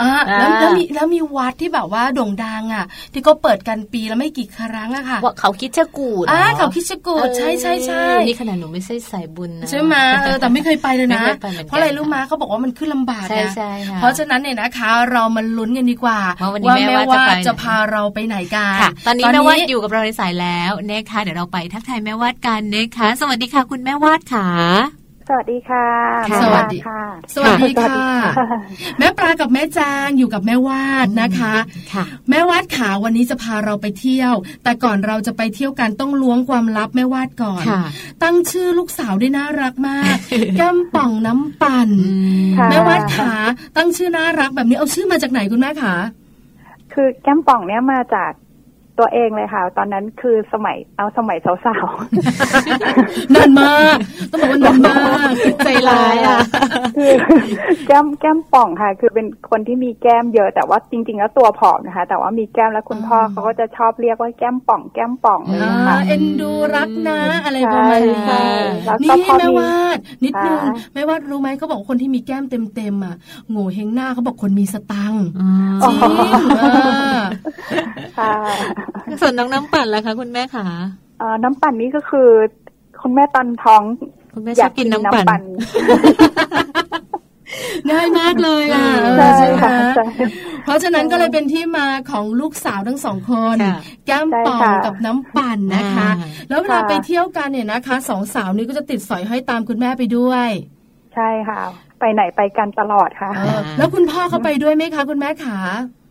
[0.00, 24.99] อ่าแล้วอ่าแล้วมีแล้วมีวัดที่แบบว่าโด่งดังอะ ที่เขาเปิดกันปีละไม่กี่ครั้งอะค่ะว่าเขาคิดชะกูดอ่าหรเขาคิดชะกูดใช่ใช่ใช่เออนี่ขนาดหนูไม่ใช่สายบุญนะใช่ไหมเออแต่ไม่เคยไปเลยนะไม่เคยไปเหมือนกันเพราะอะไรรู้มาเขาบอกว่ามันขึ้นลำบากใช่นะใช่ค่ะเพราะฉะนั้นเนี่ยนะคะ เรามันลุ้นกันดีกว่า ว่าวันนี้แม่ว่าจะไปไหนจะพาเราไปไหนกันค่ะตอนนี้แม่วาดอยู่กับเราในสายแล้วนะคะเดี๋ยวเราไปทักทายแม่วาดกันนะคะสวัสดีค่ะคุณแม่วาดค่ะ
[25.32, 25.88] สวัสดีค่ะ
[26.30, 27.00] ค่ะแม่สวัสดีค่ะ
[27.34, 28.02] สวัสดีสวัสค่ะดี
[28.38, 28.46] ค่ะ
[28.98, 31.54] แม่ปลากับแม่จางอยู่กับแม่วาดนะคะ
[31.92, 37.82] ค่ะ แม่วาดขาวันนี้จะพาเราไปเที่ยว แต่ก่อนเราจะไปเที่ยวกันต้องล้วงความลับแม่วาดก่อนค่ะ
[38.22, 40.16] ตั้งชื่อลูกสาวได้น่ารักมาก
[40.56, 41.90] แก้มป่องน้ำปั่น
[42.58, 43.32] ค่ะแม่วาดขา
[43.76, 45.94] ตั้งชื่อน่ารักแบบนี้เอาชื่อมาจากไหนคุณแม่ขา
[46.92, 48.32] คือแก้มป่องเนี่ยมาจาก
[49.00, 51.56] ตัวเองเลยค่ะ ตอนนั้นคือสมัยเอาสมัยสาว
[53.34, 53.96] นานมาก
[54.30, 55.30] ต้องบอกว่านานมาก
[55.64, 57.12] ใจร้ายอะๆคือ
[57.86, 68.42] แก้มแก้มป่องค่ะ คือเป็นคนที่มีแก้มเยอะแต่ว่าจริง ๆ แล้วตัวผอมนะคะ แต่ว่ามีแก้มแล้วคุณพ่อเขาก็จะชอบเรียกว่าแก้มป่อง แก้มป่องเลยอ่านะคะเอ็นดูรักนะ อะไรประมาณนี้ใช่
[68.86, 73.14] แล้วก็นี่พอมีแม่วาดนิดนึงค่ะแม่วาดรู้ไหมเขาบอกว่าคนที่มีแก้มเต็มๆอะ
[73.50, 75.26] โง่เฮงหน้าเขาบอกคนมีสตังค์
[75.82, 76.64] จริงเอ
[77.16, 77.18] อ
[78.18, 78.32] ค่ะ
[79.20, 80.64] ส่วนน้องน้ำปั่นล่ะคะคุณแม่ค่ะ
[81.18, 82.28] เอ่อน้ำปั่นนี่ก็คือ
[83.02, 83.82] คุณแม่ตอนท้อง
[84.34, 85.42] คุณแม่ชอบกินน้ำปั่น
[87.90, 90.04] ง่ายมากเลยอะใช่ใช่ไหมค่ะใช่
[90.64, 100.48] เพราะฉะนั้นก็เลยเป็นที่มาของลูกสาวทั้งสองคนค่ะแก้มป่องใช่ค่ะกับน้ำปั่นนะคะอ่าแล้วเวลาค่ะไปเที่ยวกันเนี่ยนะคะสองสาวนี้ก็จะติดสอยห้อยตามคุณแม่ไปด้วย
[101.14, 101.60] ใช่ค่ะ
[102.00, 105.58] ไปไหนไปกันตลอดค่ะเออแล้วคุณพ่อเขาไปด้วยไหมคะ คุณแม่ขา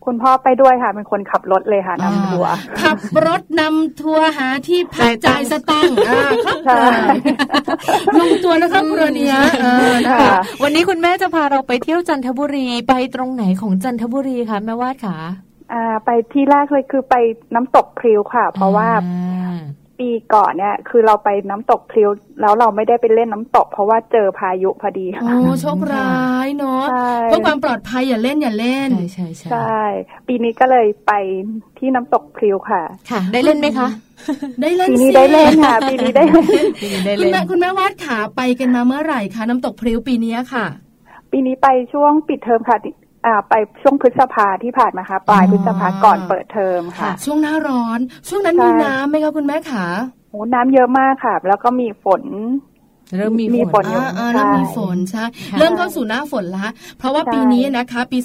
[0.05, 6.83] คุณพ่อไปด้วยค่ะ เป็นคนขับรถเลยค่ะนำทัวร์ขับรถนำทัวร์หาที่พักจ่ายสตังค์อ่าครับใช่
[8.19, 15.17] ลงตัวนะครับครัวเนี้ยเออนะคะค่ะวันนี้คุณแม่จะพาเราไปเที่ยวจันทบุรีไปตรงไหนของจันทบุรีคะแม่วาดค่ะ
[15.73, 17.15] อ่าไปที่แรกเลยคือไป
[17.55, 19.57] น้ำตกพริ้วค่ะ เพราะว่าอ่า
[19.99, 22.09] ปีก่อนเนี่ย คือเราไปน้ำตกพริ้ว
[22.41, 29.81] แล้วเราไม่ได้ไปเล่นน้ำตก เพราะว่าเจอพายุพอดีค่ะโอ้โชคร้ายเนาะใช่เพื่อความปลอดภัยอย่าเล่นอย่าเล่น ใช่ใช่ใช่ใช่
[30.27, 31.11] ปีนี้ก็เลยไป
[31.77, 33.87] ที่น้ำตกพริ้วค่ะ ค่ะ ได้เล่นไหมคะ
[34.61, 40.65] ได้เล่นปีนี้สิได้เล่นค่ะปีนี้ได้เล่นได้คุณเล่นแม่คุณแม่วาดขาไปกันมาเมื่อไหร่คะน้ำตกพริ้วปีเนี้ยค่ะ
[41.31, 42.77] ปีนี้ไปช่วงปิดเทอมค่ะ
[43.25, 49.85] อ่าไปช่วงพฤษภาที่ผ่านมาค่ะ ปลายพฤษภาก่อนเปิดเทอมค่ะ ช่วงหน้าร้อน ช่วงนั้นใช่มีน้ำไหมคะคุณแม่ขา
[50.29, 52.23] โอ้น้ำเยอะมากค่ะ แล้วก็มีฝน
[53.17, 58.17] เริ่มมีมีฝฝนนอยู่อ่าอ่าเริ่มมีฝนใช่ค่ะเริ่มเข้าสู่หน้าฝนละ เพราะว่าใช่ปีนี้นะคะ ปี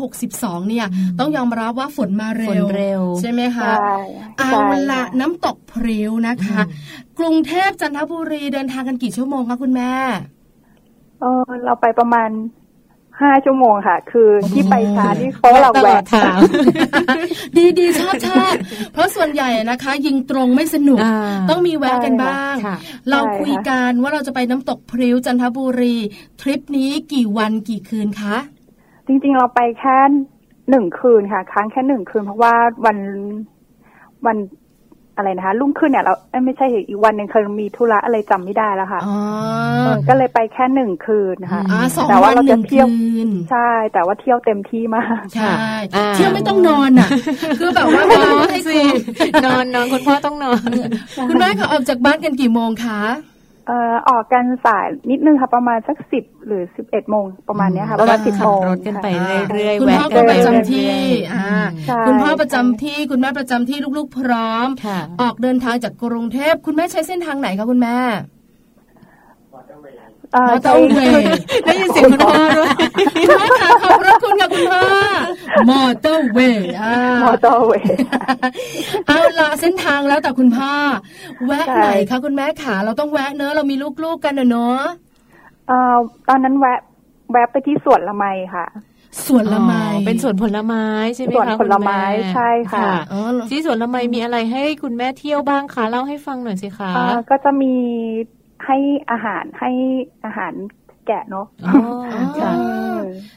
[0.00, 0.86] 2562 เนี่ย
[1.18, 3.96] ต้องยอมรับว่าฝนมาเร็ฝนเร็ว ใช่ไหมคะใช่
[4.38, 6.60] เอาใช่ละค่ะน้ำตกพริ้วนะคะ
[7.18, 9.92] กรุงเทพจันทบุรีเดินทางกันกี่ชั่วโมงคะคุณแม่
[11.20, 12.30] เออเราไปประมาณ
[13.20, 16.36] ห้าชั่วโมงค่ะ คือที่ไปช้าที่เพราะว่าเราตลอแวะดทาง
[17.56, 18.54] ดีดีชอบชอบ
[18.92, 21.16] เพราะส่วนใหญ่นะคะ ยิงตรงไม่สนุกอ่า
[21.50, 22.76] ต้องมีแวะกันบ้างค่ะ
[23.10, 25.96] เราคุยกันว่าเราจะไปน้ำตกพริ้วจันทบุรี
[26.40, 28.36] ทริปนี้กี่วันกี่คืนคะ
[29.06, 29.98] จริงๆเราไปแค่
[30.70, 32.54] หนึ่งคืนค่ะ ค้างแค่หนึ่งคืนเพราะว่า
[32.86, 32.98] วัน
[34.26, 34.36] วัน
[35.16, 39.16] อะไรนะคะรุ่งขึ้นเนี่ยเราเอ้ยไม่ใช่อีกวันหนึ่งเคยมีธุระอะไรจำไม่ได้แล้วค่ะอ๋อ
[39.78, 45.52] เออก็เลยไปแค่หนึ่งคืนนะคะอ่าสองแต่วัว่านเราหจะนึ่งเที่ยวคืนใช่ แต่ว่าเที่ยวเต็มที่มากใช่
[45.96, 47.08] อ่าเที่ยวไม่ต้องนอนอะ
[47.58, 48.80] คือแบบว่าไม่ต้องให้สิ
[49.18, 50.68] คุณนอนนอนคุณพ่อต้องนอน
[51.28, 53.00] คุณแม่เขาออกจากบ้านกันกี่โมงคะ
[53.66, 61.48] เอ่อออกกันสายนิดนึงค่ะประมาณสักสิบหรือสิบเอ็ดโมงประมาณเนี้ยค่ะประมาณสิบขัโมบงรถกันไปค่ะเรื่อยๆคุณแวะพ่อกัก็นไปประจำเรื่ที่อยๆอ่า
[61.86, 67.98] ใช่คุณพ่อประจำที่คุณแม่ประจำที่ลูกๆพร้อมค่ะออกเดินทางจากกรุงเทพคุณแม่ใช้เส้นทางไหนคะคุณแม่
[70.32, 71.26] เอ่อมอเตอร์เวย์
[71.64, 72.70] ได้ยินเสียงคุณพ่อด้วย
[73.16, 74.82] คุณพ่อค่ะขอบพระคุณค่ะคุณพ่อ
[75.70, 77.96] มอเตอร์เวย์อ่ามอเตอร์เวย์
[79.06, 80.72] เอาละเส้นทางแล้วแต่คุณพ่อ
[81.46, 84.82] แวะใช่ไหนคะคุณแม่ขาเราต้องแวะเนอะเรามีลูกๆกันเนอะเนอะ
[85.68, 85.96] เอ่อ
[86.28, 86.80] ตอนนั้นแวะ
[87.32, 88.66] แวะไปที่สวนละไมค่ะ
[89.26, 97.72] สวนละไมอ๋อเป็นสวนผลไม้ใช่ไหมสวนคะผลไม้คุณแใช่ค่ะอ๋อเหรอที่สวนละไมมีอะไรให้คุณแม่เที่ยวบ้างคะเล่าให้ฟังหน่อยสิคะเอ่อก็จะมี
[98.66, 98.76] ให้
[99.10, 99.70] อาหารให้
[100.24, 100.54] อาหาร
[101.08, 101.74] แกะเนาะอ๋อ
[102.38, 102.52] ค่ะ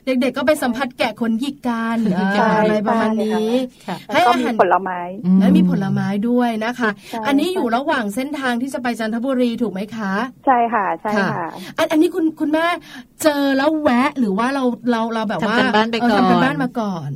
[0.06, 3.50] เด็กๆก็ไปสัมผัสแกะขนหยิกกันใช่อ่าอะไรประมาณนี้
[3.86, 5.00] ค่ะให้แล้วก็อามีหารผลไม้
[5.40, 10.14] และมีผลไม้ด้วยนะคะใช่อันนี้อยู่ระหว่างเส้นทางที่จะไปจันทบุรีถูกไหมคะ
[10.46, 12.66] ใช่ค่ะใช่ค่ะอันอันนี้คุณคุณแม่
[13.24, 17.12] เจอแล้วแวะหรือว่าเราเราเราแบบว่าทำกันบ้านไปก่อนเทำกันบ้านมาก่อน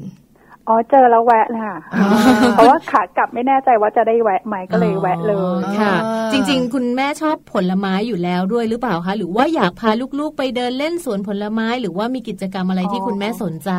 [0.70, 2.08] อ๋อเจอแล้วแวะเลยค่ะอ๋อ
[2.54, 13.72] เพราะว่าขากลับไม่แน่ใจว่าจะได้แวะไหมก็เลยแวะเลยค่ะอ่าจริง ๆ คุณแม่ชอบผลไม้อยู่แล้วด้วยหรือเปล่าคะหรือว่าอยากพาลูกๆไปเดินเล่นสวนผลไม้ หรือว่ามีกิจกรรมอะไรที่อ๋อคุณแม่สนใจ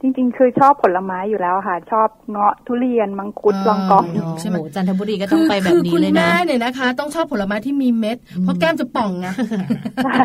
[0.00, 4.04] จริงๆ คือชอบผลไม้อยู่แล้วค่ะ ชอบเงาะทุเรียนมังคุดอ๋อลองกอง
[4.40, 9.26] ใช่ไหมโอ้โหจันทบุรีก็ต้องไปแบบคือนี้คุณเลยนะแม่เนี่ยนะคะ ต้องชอบผลไม้ที่มีเม็ด เพราะแก้มจะป่องไง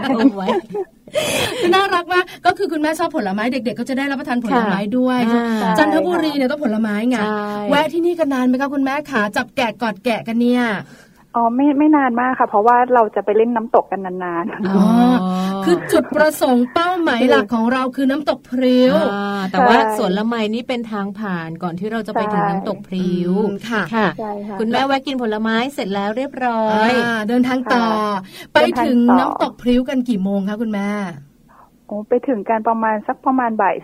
[0.04, 0.48] เอาไว้
[1.60, 10.64] คือน่ารักมากก็คือคุณแม่ชอบผลไม้เด็ก ๆ ก็จะได้รับประทานผลไม้ด้วยอ่าจันทบุรีเนี่ยต้องผลไม้ไงใช่แวะที่นี่กันนานไหมคะคุณแม่ขาจับแกะกอดแกะกันเนี่ย
[11.36, 14.84] อ๋อไม่ไม่นานมากค่ะ เพราะว่าเราจะไปเล่นน้ำตกกันนานอ๋อ
[15.66, 27.86] คือจุดประสงค์เป้าหมายหลักของเราคือน้ำตกพริ้วอ่าแต่ว่าสวนละไมนี่เป็นทางผ่านก่อนที่เราจะไปถึงน้ำตกพริ้วอืมค่ะค่ะๆใช่ค่ะ คุณแม่แวะกินผลไม้เสร็จแล้วเรียบร้อยอ่าเดินทางต่อ
[28.54, 30.90] ไปถึงเดินทางต่อน้ำตกพริ้วกันกี่โมงคะคุณแม่
[31.88, 33.76] โอ้ไปถึงกันประมาณสักประมาณบ่าย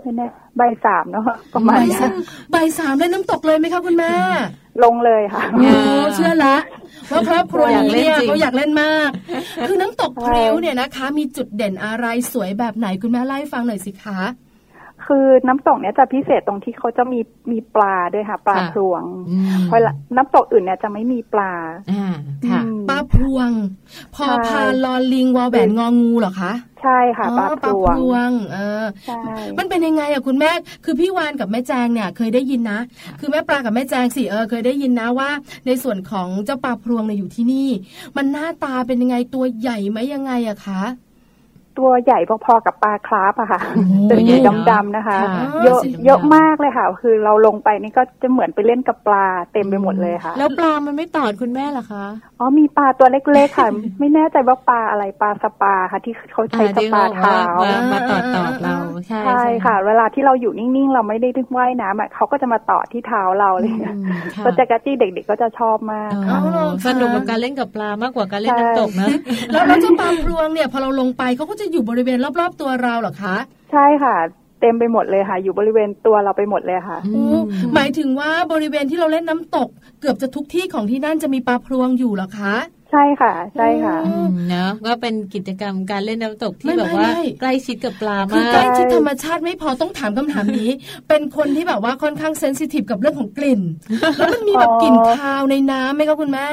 [0.00, 0.26] ไม่แน่
[0.60, 2.14] บ่ายสามเนาะประมาณบ่ายเนี้สายม
[2.54, 4.12] บ่ายสามเล่นน้ำตกเลยไหมคะคุณแม่
[4.84, 6.56] ลงเลยค่ะเอโอ้อเชื่อละ
[7.10, 9.10] ว่าครอบครัวอยากนี้เล่นเนี่ยจริงเขาอยากเล่นมาก
[9.68, 14.20] คือน้ำตกพริ้วเนี่ยนะคะ มีจุดเด่นอะไรสวยแบบไหนคุณแม่เล่าให้ฟังหน่อยสิคะ
[15.06, 21.52] คือน้ำตกเนี้ยจะพิเศษตรงที่เขาจะมีมีปลาด้วยค่ะ ปลาค่ะพรวงอืมเวลาน้ำตกอื่นเนี่ยจะไม่มีปลา
[21.90, 22.14] อ่า
[22.50, 23.50] ค่ะอืมปลาพรวง
[24.14, 29.20] พอใช่พานลอลิงวอแหวนงองูเหรอคะใช่ค่ะอ๋อปลาพรวงพรวงเออใช่
[29.58, 30.50] มันเป็นยังไงอะคุณแม่
[30.84, 32.80] คือพี่วานกับแม่แจงเนี่ยเคยได้ยินนะ
[33.20, 35.30] คือแม่ปลากับแม่แจงสิเออเคยได้ยินนะว่า
[35.66, 37.68] ในส่วนของเจ้าปลาพรวงเนี่ยอยู่ที่นี่
[38.16, 40.82] มันหน้าตาเป็นยังไงตัวใหญ่ไหมยังไงอะคะ
[41.78, 44.36] ตัวใหญ่พอๆกับปลาคราฟอะค่ะโอ้โหเป็นสี
[44.70, 52.04] ดำๆนะคะค่ะเยอะสีดำๆเยอะมากเลยค่ะ คือเราลงไปนี่ก็จะเหมือนไปเล่นกับปลาเต็มไปหมดเลยค่ะ แล้วปลามันไม่ตอดคุณแม่เหรอคะ
[52.38, 64.04] อ๋อมีปลาตัวเล็กๆค่ะ ไม่แน่ใจว่าปลาอะไรปลาสปาค่ะ ที่เขาใช้สที่ปาเท้ามามาตอดตอดเราใช่ใช่ค่ะ เวลาที่เราอยู่นิ่งๆ เราไม่ได้ว่ายน้ำอะเขาก็จะมาต่อที่เท้าเราเลยอืม
[64.34, 69.08] ค่ะก็จะกระจี้เด็กๆก็จะชอบมากอ๋อค่ะสนุกกับการเล่นกับปลามากกว่าการเล่นน้ำตกนะ
[69.52, 73.36] แล้วแล้วเจ้าปลาพรวงเนี่ยพอเราลงไปเขาก็จะอยู่บริเวณรอบๆตัวเราเหรอคะ
[73.72, 74.16] ใช่ค่ะ
[74.60, 77.42] เต็มไปหมดเลยค่ะ อยู่บริเวณตัวเราไปหมดเลยค่ะอืโอ้ม
[77.74, 79.68] หมายถึงว่าบริเวณที่เราเล่นน้ำตก
[80.00, 82.54] เกือบจะทุกที่ของที่นั่นจะมีปลาพรวงอยู่เหรอคะ
[82.90, 90.70] ใช่ค่ะ ใช่ค่ะอืมเนอะก็เป็นกิจกรรมการเล่นน้ำตกที่ไม่แบบว่าไม่ใกล้ชิดกับปลาคือมาใกล้กชิดธรรมชาติไม่พอต้องถามคำถามนี้
[91.08, 93.60] เป็นคนที่แบบว่าค่อนข้างเซนซิทีฟกับเรื่องของกลิ่น
[94.18, 96.46] แล้วมันมีแบบอ๋อกลิ่นคาวในน้ำไหมคะคุณแม่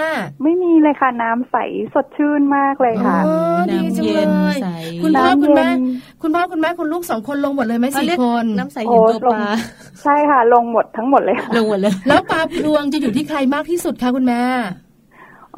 [0.44, 1.56] ไม่มีเลยค่ะน้ำใส
[1.94, 4.70] สดชื่นมากเลยค่ะอ๋อดีจังน้ำเย็เลนยใส
[5.04, 5.82] คุณพ่อน้ำคุณแม่เย็น
[6.22, 9.42] คุณพ่อคุณแม่คุณลูกสองคนลงหมดเลยไหมเขาสี่เรียกคนน้ำใสเห็นตัวปลา
[10.04, 14.44] ใช่ค่ะ ลงหมดทั้งหมดเลยค่ะลงหมดเลย แล้วปลาพลวงจะอยู่ที่ใครมากที่สุดคะคุณแม่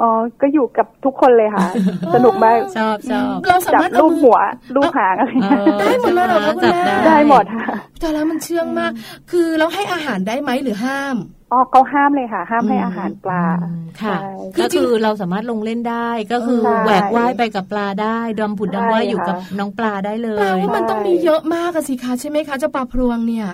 [0.01, 0.09] อ๋อ
[0.41, 1.67] ก็อยู่กับทุกคนเลยค่ะ
[2.15, 4.37] สนุกมากชอบชอบเราสาจับมารถเอาลูกมือหัว
[4.75, 7.67] ลูกหางอะไรเอเงี้ยอได้หมดเลยเหรอคะคุณแม่จับได้หมดค่ะ
[7.99, 8.91] แต่แล้วมันเชื่องมาก
[9.31, 11.15] คือเราให้อาหารได้ไหมหรือห้าม
[11.51, 23.47] อ๋อเขาห้ามเลยค่ะ ห้ามให้อาหารปลาอืมค่ะใช่ก็คือเราสามารถลงเล่นได้ก็คือใช่แหวกว่ายไปกับปลาได้ดำผุดดำว่ายอยู่กับใช่ค่ะน้องปลาได้เลแปลยว่ามันต้องมีเยอะมากอะสิคะใช่ไหมคะเจ้าปลาพลวงเนี่ย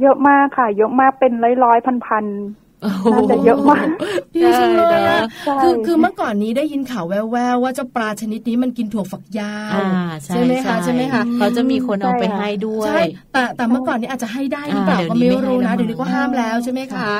[0.00, 2.65] เยอะมากค่ะ เยอะมากเป็นร้อยร้อยพันพันโอ้โห
[3.14, 3.86] น่าจะเยอะมาก
[4.34, 13.00] ดีจังเลยอะใช่คือคือเมื่อก่อนนี้ได้ยินข่าวแว่วๆว่าเจ้าปลาชนิดนี้มันกินถั่วฝักยาวอ่าใช่ไหมคะใช่ไหมคะเขาจะมีคนเอาไปให้ด้วยใช่
[13.32, 17.12] แต่แต่เมื่อก่อนนี้อาจจะให้ได้หรือเปล่าอ่าก็ไม่เดี๋ยวนี้รู้นะไม่ให้แล้วเดี๋ยวนี้ก็ห้ามแล้วใช่ไหมคะ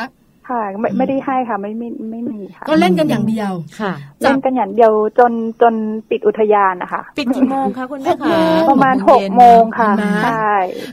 [0.48, 5.74] ค่ะไม่ไม่ได้ให้ค่ะไม่ไม่ไม่มีค่ะก็เล่นกันอย่างเดียวค่ะเล่นกันอย่างเดียวจนจน
[6.10, 10.52] ปิดอุทยานนะคะปิดกี่โมงคะคุณแม่หกโมคะงประมาณหกเย็นโมงค่ะเห็นไหมใช่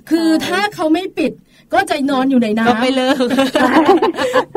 [0.09, 1.31] คือถ้าเขาไม่ปิด
[1.73, 3.27] ก็จะนอนอยู่ในน้ำก็ไม่เลิก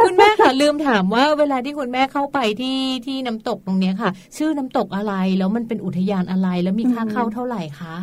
[0.04, 7.96] คุณแม่ค่ะลืมถามว่าเวลาที่คุณแม่เข้าไปที่ที่น้ำตกตรงเนี้ยค่ะ ชื่อน้ำตกอะไรแล้วมันเป็นอุทยานอะไรแล้วมีค่าเข้าเท่าไหร่คะ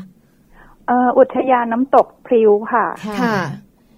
[0.87, 2.85] เอ่ออุทยานน้ำตกพริ้วค่ะ
[3.21, 3.37] ค่ะ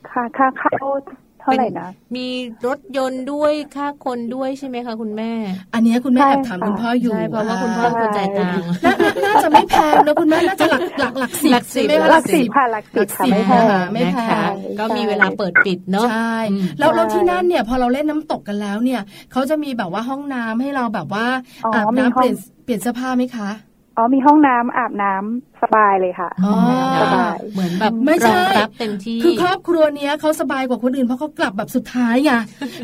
[0.10, 0.73] ค่าค่าเข้า
[1.06, 2.27] เท่าไหร่นะมี
[2.67, 5.31] รถยนต์ด้วยค่าคนด้วยใช่ไหมคะคุณแม่
[5.73, 14.43] อันเนี้ยคุณแม่ใช่แอบถามค่ะคุณพ่ออยู่ใช่เพราะว่าคุณพ่อเป็นคนจ่ายตังค์น่าน่าน่าจะไม่แพงนะคุณแม่น่าจะหลักหลักหลักสิบหลักสิบใช่ไหมคะหลักสิบค่ะหลักสิบค่ะหลักสิบไม่แพงค่ะไม่แพงนะคะ
[14.79, 21.25] ก็มีเวลาเปิดปิดเนาะใช่อืมแล้วแล้วใช่ที่นั่นเนี่ยพอเราเล่นน้ำตกกันแล้วเนี่ยเขาจะมีแบบว่าห้องน้ำให้เราแบบว่า
[21.65, 23.49] อ๋ออาบมีน้ำห้เปองลี่ยนเปลี่ยนเสื้อผ้าไหมคะ
[23.97, 26.55] อ๋อมีห้องน้ำอาบน้ำสบายเลยค่ะอ๋อ
[27.01, 32.31] สบายเหมือนแบบไม่ใช่รองรับเต็มที่คือครอบครัวเนี้ยเขาสบายกว่าคนอื่นเพราะเขากลับแบบสุดท้ายไง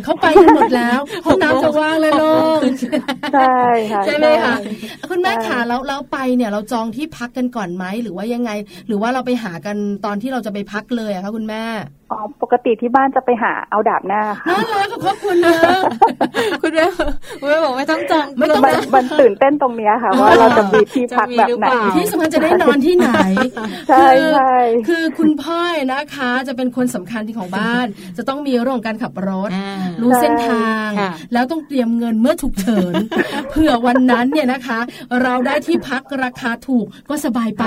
[0.03, 2.59] เขาไปกันหมดแล้วห้องน้ำจะว่างเลยโล่ง
[3.33, 3.55] ใช่
[3.91, 4.55] ค่ะใช่ไหมคะ
[5.09, 8.51] คุณแม่ใช่ขาแล้วเราไปเนี่ยเราจองที่พักกันก่อนไหมหรือว่ายังไง
[8.87, 11.63] หรือว่าเราไปหากันตอนที่เราจะไปพักเลยอะคะคุณแม่
[12.11, 15.79] อ๋อปกติที่บ้านจะไปหาเอาดาบหน้าค่ะน่ารักกับครอบครัวเนอะ
[16.61, 16.85] คุณแม่
[17.39, 23.09] คุณแม่บอกไม่ต้องจองไม่ต้องมันมันตื่นเต้นตรงเนี้ยค่ะว่าเราจะมีที่พักแบบไหนจะมีหรือเปล่าที่สำคัญจะได้นอนที่ไหน
[23.89, 25.61] ใช่คือใช่คือคุณพ่อ
[25.93, 27.85] นะคะ จะเป็นคนสำคัญที่ของบ้าน
[28.17, 32.93] จะต้องมีเรื่องของการขับรถอ่ารู้เส้นทางค่ะแล้วต้องเตรียมเงินเมื่อฉุกเฉิน
[33.49, 34.79] เผื่อวันนั้นเนี่ยนะคะ
[35.23, 37.65] เราได้ที่พักราคาถูกก็สบายไป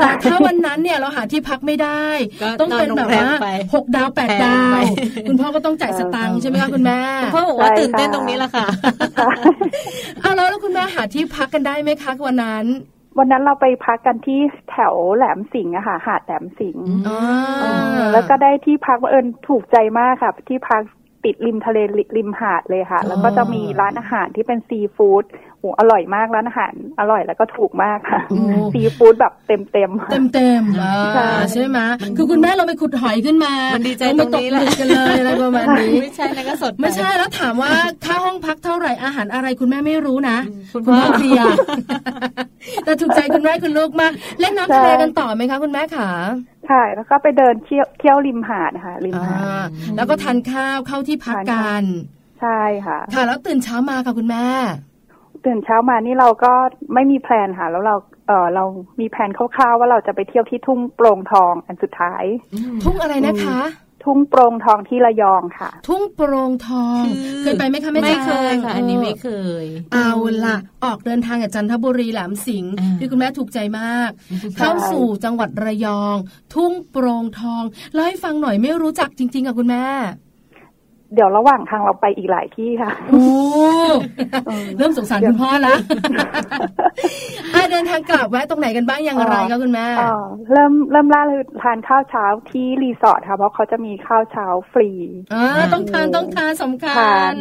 [0.00, 2.04] แต่ถ้าวันนั้นเนี่ยเราหาที่พักไม่ได้
[2.42, 4.76] ก็ต้องเป็นแบบว่านอนโรงแรมไปหกดาวแปดแพงดาวไป
[5.28, 8.66] คุณพ่อก็ต้องจ่ายสตังค์ใช่ไหมคะคุณแม่คุณพ่อบอกว่าตื่นเต้นตรงนี้แหละค่ะ
[10.20, 12.66] เอาแล้วแล้วคุณแม่หาที่พักกันได้ไหมคะวันนั้น
[13.20, 17.02] วันนั้นเราไปพักกันที่แถวแหลมสิงห์อะค่ะ หาดแหลมสิงห์อืม
[17.62, 20.82] อ่าแล้วก็ได้ที่พักบังเอิญถูกใจมากค่ะ ที่พัก
[21.24, 21.78] ติดริมทะเล
[22.16, 25.24] ริมหาดเลยค่ะ แล้วก็จะมีร้านอาหารที่เป็นซีฟู้ด
[25.60, 28.38] โหอร่อยมากร้านอาหารอร่อยแล้วก็ถูกมากค่ะโอ้
[28.72, 31.78] ซีฟู้ดแบบเต็มเต็มเต็มเต็มๆอ่าใช่ใช่ไหม
[32.16, 37.72] คือคุณแม่เราไปขุดหอยขึ้นมามันดีใจเราตรงนี้แหละไปตกหมึกกันเลยอะไรประมาณนี้ไม่ใช่นะก็สดปไม่ใช่แล้วถามว่า
[38.04, 40.36] ค่าห้องพักเท่าไหร่อาหารอะไรคุณแม่ไม่รู้นะ
[40.72, 41.52] คุณคุณพ่อพ่อเคลียร์
[42.84, 46.10] แต่ถูกใจคุณแม่คุณลูกมากเล่นน้ำทะเลกันต่อไหมคะคุณแม่ขา
[46.70, 51.84] ๆค่ะแล้วก็ไปเดินเที่ยวเที่ยวริมหาดนะคะริมอ่าหาดแล้วก็ทานข้าวเข้าที่พักกัน
[52.40, 54.46] ใช่ค่ะ ค่ะ แล้วตื่นเช้ามาค่ะคุณแม่
[55.44, 56.52] ตื่นเช้ามานี่เราก็
[56.94, 58.64] ไม่มีแพลนค่ะ แล้วเราเออเรา
[59.00, 62.24] มีแผนคร่าวๆว่าเราจะไปเที่ยวที่ทุ่งโปร่งทองอันสุดท้าย
[62.84, 63.58] ทุ่งอะไรนะคะ
[64.04, 67.02] ทุ่งโปร่งทองที่ระยองค่ะ ทุ่งโปรงทอง
[67.40, 69.28] เคยไปไหมคะแม่ไม่แจ้งเคยค่ะอันนี้ไม่เค
[69.62, 70.10] ย เอา
[70.44, 74.10] ล่ะ ออกเดินทางจากจันทบุรีแหลมสิงห์อ่าที่คุณแม่ถูกใจมาก
[74.58, 76.16] เข้าสู่จังหวัดระยอง
[76.54, 79.86] ทุ่งโปรงทองเล่าให้ฟังหน่อยไม่รู้จักจริงๆกับคุณแม่
[81.14, 83.22] เดี๋ยวระหว่างทางเราไปอีกหลายที่ค่ะโอ้
[84.78, 85.74] เริ่มสงสารคุณพ่อละ
[87.54, 90.14] อะเดินทางกลับแวะตรงไหนกันบ้างอย่างไรคะคุณแม่อ๋อ
[90.50, 94.90] เริ่มเริ่มล่าเลยทานข้าวเช้าที่รีสอร์ทค่ะ เพราะเขาจะมีข้าวเช้าฟรี
[95.32, 97.36] อ่าต้องทานต้องทานสำคัทานญ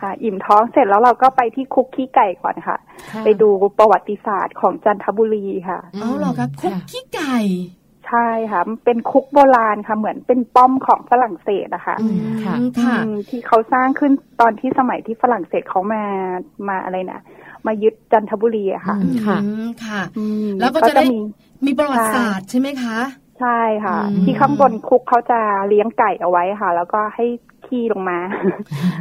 [0.00, 2.78] ค่ะ อิ่มท้องเสร็จแล้วเราก็ไปที่คุกขี้ไก่ก่อนค่ะ
[3.10, 3.48] ค่ะไปดู
[3.78, 7.36] ประวัติศาสตร์ของจันทบุรีค่ะเอาเหรอคะคุกขี้ไก่
[8.12, 16.04] ใช่ค่ะมันเป็นคุกโบราณค่ะ เหมือนเป็นป้อมของฝรั่งเศสนะคะอืมค่ะอืมค่ะอืมที่เขาสร้างขึ้นตอนที่สมัยที่ฝรั่งเศสเขามา
[16.68, 17.20] มาอะไรนะ
[17.66, 21.18] มายึดจันทบุรีอะค่ะอืมค่ะอืมค่ะอืมแล้วก็จะได้มี
[21.66, 22.98] มีประวัติศาสตร์ใช่ไหมคะ
[23.40, 27.26] ใช่ค่ะอืมที่ข้างบนคุกเขาจะเลี้ยงไก่เอาไว้ค่ะ แล้วก็ให้
[27.72, 28.18] ขี้ลงมา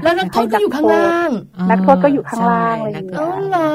[0.03, 1.29] แล้วนักโทษก็อยู่ข้างล่าง
[1.71, 3.71] นักโทษก็อยู่ข้างล่างอะไรอย่างเงี้ยอ๋อเหรอ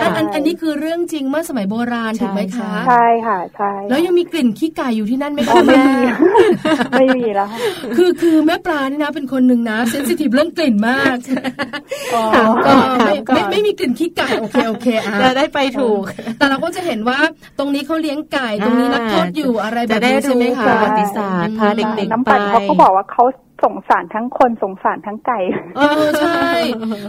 [0.00, 6.04] อันอันอันนี้คือเรื่องจริงเมื่อสมัยโบราณถูกไหมคะใช่ค่ะใช่แล้วยังมีกลิ่นขี้ไก่อยู่ที่นั่นไหมอ๋คะอไม่แม่มี
[6.98, 7.58] ไม่มีแล้วค่ะ
[7.96, 11.16] คือคือแม่ปลานี่นะเป็นคนหนึ่งนะเซนซิทีฟเรื่องกลิ่นมาก
[12.14, 16.02] อ๋อถามก่อนถามไม่ก่อนไม่ไม่มีกลิ่นขี้ไก่โอเคโอเคอะจะได้ไปถูก
[16.38, 17.18] แต่เราก็จะเห็นว่า
[17.58, 23.22] ตรงนี้เขาเลี้ยงไก่ตรงนี้นักโทษอยู่อะไรแบจะบได้นี้ใช่ไหมรู้คะประวัติศาสตร์พาเด็กๆน้ำปั่นไปเขาก็บอกว่าเขา
[23.62, 25.38] สงสารทั้งคนสงสารทั้งไก่
[25.76, 26.44] เออใช่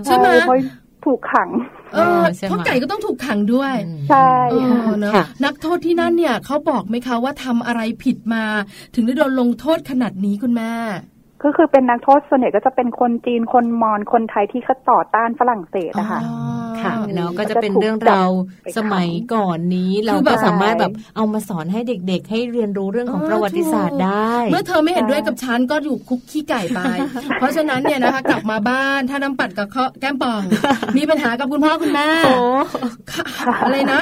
[0.06, 0.58] ใช่ไหมเพราะ
[1.06, 1.50] ถูกขัง
[1.94, 3.76] เออใช่ไหมเพราะไก่ก็ต้องถูกขังด้วย
[4.10, 8.44] ใช่เอค่ะอเนอะค่ะนักโทษที่นั่นเนี่ยเขาบอกไหมคะว่าทำอะไรผิดมา
[8.96, 10.74] ถึงได้โดนลงโทษขนาดนี้คุณแม่
[11.44, 16.36] ก็คือเป็นนักโทษส่วนใหญ่ก็จะเป็นคนจีนคนมอญคนไทยที่เขาต่อต้านฝรั่งเศสนะคะอ๋อ
[16.82, 26.80] ค่ะเนาะก็จะเป็นก็จะถูกเรื่องราวจับไปขังสมัยก่อนนี้เราคือแบก็บสามารถแบบเอามาสอนให้เด็กๆ ให้เรียนรู้เรื่องของเออประวัติศาสตร์ได้ เมื่อเธอไม่เห็นด้วยกับฉันก็อยู่คุกขี้ไก่ไป
[27.38, 30.42] เพราะฉะนั้นเนี่ยนะคะกลับมาบ้านถ้าน้ำปัดกับข้อแก้มป่อง
[30.98, 32.36] มีปัญหากับคุณพ่อคุณแม่โอ้
[33.12, 33.26] ค่ะ
[33.64, 34.02] อะไรนะ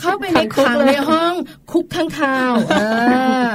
[0.00, 1.34] เข้าไปในขังคุกขังเลยในห้อง
[1.72, 2.82] คุกข้างคาวเอ
[3.46, 3.48] อ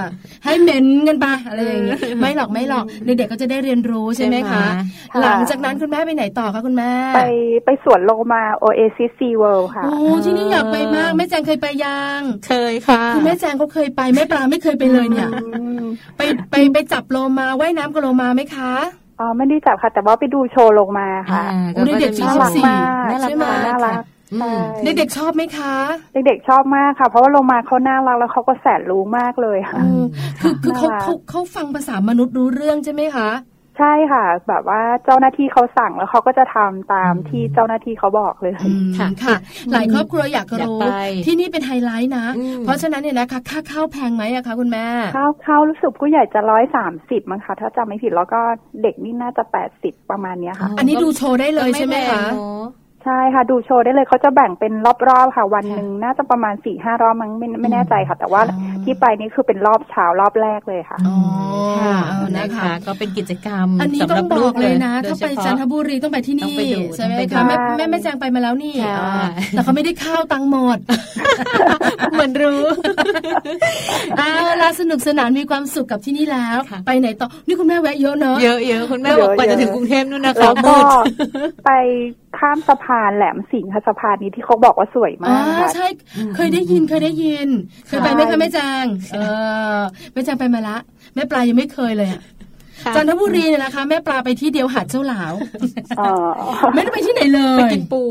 [0.45, 4.65] ให้เหม็นกันไปอะไรอย่างงี้ไม่หรอกไม่หรอกเด็กๆก็จะได้เรียนรู้ใช่ไหมคะ
[5.13, 7.21] ค่ะหลังจากนั้นคุณแม่ไปไหนต่อคะคุณแม่ ไป
[7.65, 9.95] ไปสวนโลมา Oasis Sea World ค่ะ โอ้
[10.25, 15.83] ที่นี่อยากไปมากแม่แจงเคยไปยังเคยค่ะคือแม่แจงเขาเคยไปแม่ปลาไม่เคยไปเลยเนี่ยอืม
[16.17, 16.21] ไป
[16.51, 18.73] ไปไปจับโลมาว่ายน้ำกับโลมาไหมคะ
[19.19, 24.20] อ๋อไม่ได้จับค่ะ แต่ว่าไปดูโชว์โลมาค่ะอ่าโอ้เด็กๆชอบน่ารักสิมากน่ารักใช่ไหมมากน่ารักค่ะอืมใช่
[24.83, 25.73] เด็กๆชอบไหมคะ
[26.13, 30.03] เด็กๆชอบมากค่ะ เพราะว่าโลมาเขาน่ารักแล้วเขาก็แสนรู้มากเลยค่ะอืม
[30.41, 33.29] คือคือเขาน่ารักเขาเขาฟังภาษามนุษย์รู้เรื่องใช่ไหมคะ
[33.77, 39.37] ใช่ค่ะ แบบว่าเจ้าหน้าที่เขาสั่งแล้วเขาก็จะทำตามที่เจ้าหน้าที่เขาบอกเลยอืมค่ะค่ะ
[39.73, 40.85] หลายครอบครัวอยากรู้อยากไป
[41.25, 48.39] ที่นี่เป็นไฮไลท์นะอืมเพราะฉะนั้นเนี่ยนะคะค่าข้าวแพงไหมอะคะคุณแม่ข้าวข้าวรู้สึกผู้ใหญ่จะร้อยสามสิบมั้งคะถ้าจำไม่ผิดแล้วก็
[48.81, 54.73] เด็กนี่น่าจะแปดสิบประมาณเนี้ยค่ะ อันนี้ดูโชว์ได้เลยใช่ไหมคะแพงเนอ ใช่ค่ะ ดูโชว์ได้เลยเขาจะแบ่งเป็น
[55.09, 61.17] รอบๆค่ะ วันหนึ่งน่าจะประมาณสี่ห้ารอบมั้งไม่ไม่แน่ใจค่ะ แต่ว่าอ๋อที่ไปนี่คือเป็นรอบเช้ารอบแรกเลยค่ะอ๋อ
[61.79, 69.09] ค่ะเอานะนะคะคะ ก็เป็นกิจกรรมอันนี้สำหต้รัอบงบลูอกกเลยนะโดถ้าไปเฉพะจันทบุรีต้องไปที่ต้องนี่ไปดูใช่ไหมต้องไปดูคะแม่แม่แม่แจงไปมาแล้วนี่ค่ะอ๋อ
[69.51, 70.77] แต่เขาไม่ได้ข้าวตังค์หมด
[72.13, 72.61] เหมือนรู้
[74.17, 74.29] เอา
[74.61, 81.69] ล่ะสนุกสนานมีความสุขกับที่นี่แล้วค่ะไปไหนต่อนี่คุณแม่แวะเยอะเนอะเยอะๆคุณแม่เยบอะอกกว่าจะเยอะถึงกรุงเทพนู่นนะคะแล้วก็มืดไป
[82.37, 85.87] ข้ามสะพานแหลมสิงห์ค่ะสะพานนี้ที่เขาบอกว่าสวยอ๋อมากค่ะใช่
[86.35, 87.49] เคยได้ยินเคยได้ยิน
[87.87, 89.17] เคยไปไหมคะแม่จางเอ
[89.77, 89.79] อ
[90.13, 90.77] แม่จางไปมาละ
[91.15, 92.21] แม่ปลายังไม่เคยเลยอะ
[92.83, 95.33] ค่ะจันทบุรีเนี่ยนะคะ แม่ปลาไปที่เดียวหาดเจ้าหลาว
[95.99, 96.09] อ๋อ
[96.73, 98.03] ไม่ได้ไปที่ไหนเลไปยกินปู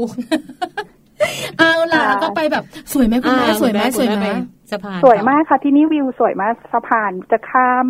[1.59, 4.39] เอาล่ะค่ะแล้วก็ไปแบบสวยไหมคุณแม่อ่าสวยไหมคุณสวยแม่ไหมไป
[4.73, 7.87] สะพานสวยมากค่ะที่นี่วิวสวยมากสะพานจะข้าม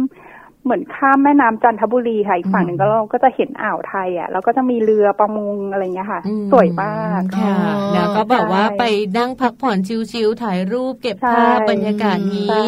[0.64, 8.84] เหมือนข้ามแม่น้ำจันทบุรีค่ะอีกฝั่งหนึ่งก็เราก็จะเห็นอ่าวไทยอะแล้วก็จะมีเรือประมงอะไรเงี้ยค่ะอืมสวยมากค่ะอ๋อแล้วก็แบบว่าใช่ไป
[9.18, 9.78] นั่งพักผ่อน
[10.12, 12.64] ชิลๆถ่ายรูปเก็บใช่ภาพบรรยากาศนี้ใช่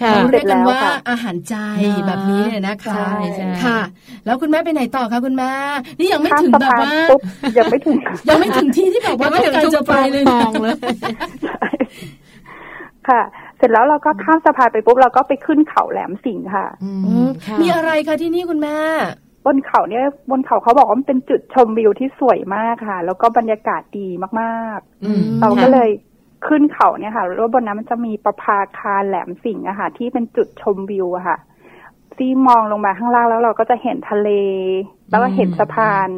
[0.00, 3.80] ค่ะเขาเรียกกันว่าเสร็จแล้วค่ะอาหารใจเนอะแบบนี้เนี่ยนะคะใช่ใช่ค่ะ
[4.26, 5.50] แล้วคุณแม่ไปไหนต่อคะคุณแม่
[5.98, 7.20] นี่ยังไม่ข้ามถึงสะแบบพานว่าปุ๊บ
[7.58, 7.96] ยังไม่ถึง
[8.28, 10.74] ยังไม่ถึงที่ที่แบบว่ายังไม่ถึงต้องการจะไปเลยทุ่งทองเลย
[13.08, 13.22] ค่ะ
[13.58, 18.76] เสร็จแล้วเราก็ข้ามสะพานไปปุ๊บเราก็ไปขึ้นเขาแหลมสิงห์ค่ะอือืมมค่ะมีอะไรคะที่นี่คุณแม่
[19.46, 24.08] บนเขาเนี่ยบนเขาเขาบอกว่ามันเป็นจุดชมวิวที่สวยมากค่ะ แล้วก็บรรยากาศดี
[24.40, 25.90] มากอืมๆเราก็เลย
[26.46, 31.38] ขึ้นเขาเนี่ยค่ะแล้วบนนั้นมันจะมีประภาคารแหลมสิงห์อะค่ะ ที่เป็นจุดชมวิวอะค่ะ
[32.16, 34.28] ที่มองลงมาข้างล่างแล้วเราก็จะเห็นทะเล
[35.10, 36.08] แล้วก็เห็นสะพาน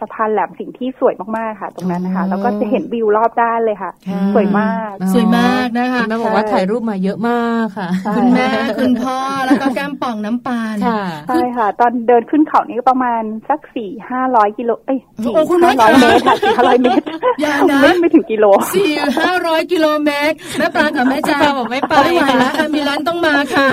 [0.00, 17.04] สะพานแหลมสิงห์ที่สวยมากๆค่ะ ตรงนั้นนะคะ แล้วก็จะเห็นวิวรอบด้านเลยค่ะค่ะสวยมาก สวยมากนะคะณแม่บอกว่าถ่ายรูปมาเยอะมากค่ะใช่คุณแม่คุณพ่อแล้วก็แก้มป่องน้ำปานค่ะใช่ค่ะ ตอนเดินขึ้นเขานี่ก็ประมาณสักสี่ห้าร้อยกิโลเอ้ยสี่โอ้คุณแม่ห้าร้อยคะเมตรค่ะสี่ห้าร้อยเมตร
[17.40, 18.44] อย่านะไม่ไม่ถึงกิโล
[18.74, 23.66] สี่ห้าร้อยกิโลเมตรแม่ปลากับแม่จาแม่ปลาบอกไม่ไปไม่ไหวแล้วค่ะมีร้านต้องมาค่ะ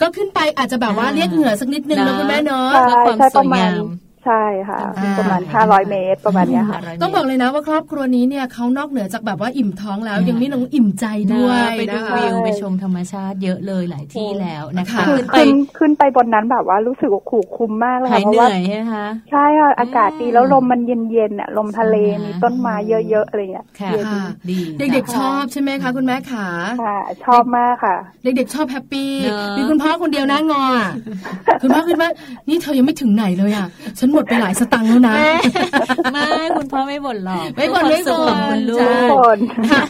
[0.00, 3.84] ก็ขึ้นไปอาจจะแบบว่าเรียกเหงื่อสักนิดนึงนะนะคุณแม่เนาะใช่เพื่อความใช่สปวยระมาณงาม
[4.24, 26.48] ใช่ค่ะอ่าประมาณห้าร้อยเมตรประมาณเนี้ยค่ะ ต้องบอกเลยนะว่าครอบครัวนี้เนี่ยเขานอกเหนือจากแบบว่าอิ่มท้องแล้ว ยังมีน้องอิ่มใจด้วยไปดูนะคะวิวไปชมธรรมชาติเยอะเลยหลายที่แล้วนะคะค่ะขึ้นไปขึ้นขึ้นไปบนนั้นแบบว่ารู้สึกว่าขู่คุ้มมากเลยหาค่ะยเพเหราะนื่ว่าอยใช่ไหมคะใช่ค่ะอากาศดีแล้วลมมันเย็นๆอะลมทะเลใช่ไหมมีต้นไม้เยอะๆอะไรเงี้ยค่ะเย็นค่ะดีเด็กๆชอบใช่ไหมคะคุณแม่ขา
[26.84, 30.92] ค่ะ ชอบมากค่ะ เด็กๆชอบแฮปปี้เนอะมีคุณพ่อคนเดียวหน้างออะ
[31.62, 32.10] คุณพ่อคิดว่า
[32.48, 33.66] นี่เธอยังไม่ถึงไหนเลยอะ
[33.98, 35.30] ฉันหมดไปหลายสตังค์แล้วนะแม่
[36.12, 39.38] ไม่คุณพ่อไม่บ่นหรอกไม่บ่นเพื่อความสุขไม่บ่นของคุณลูใช่กคน
[39.70, 39.82] ค่ะ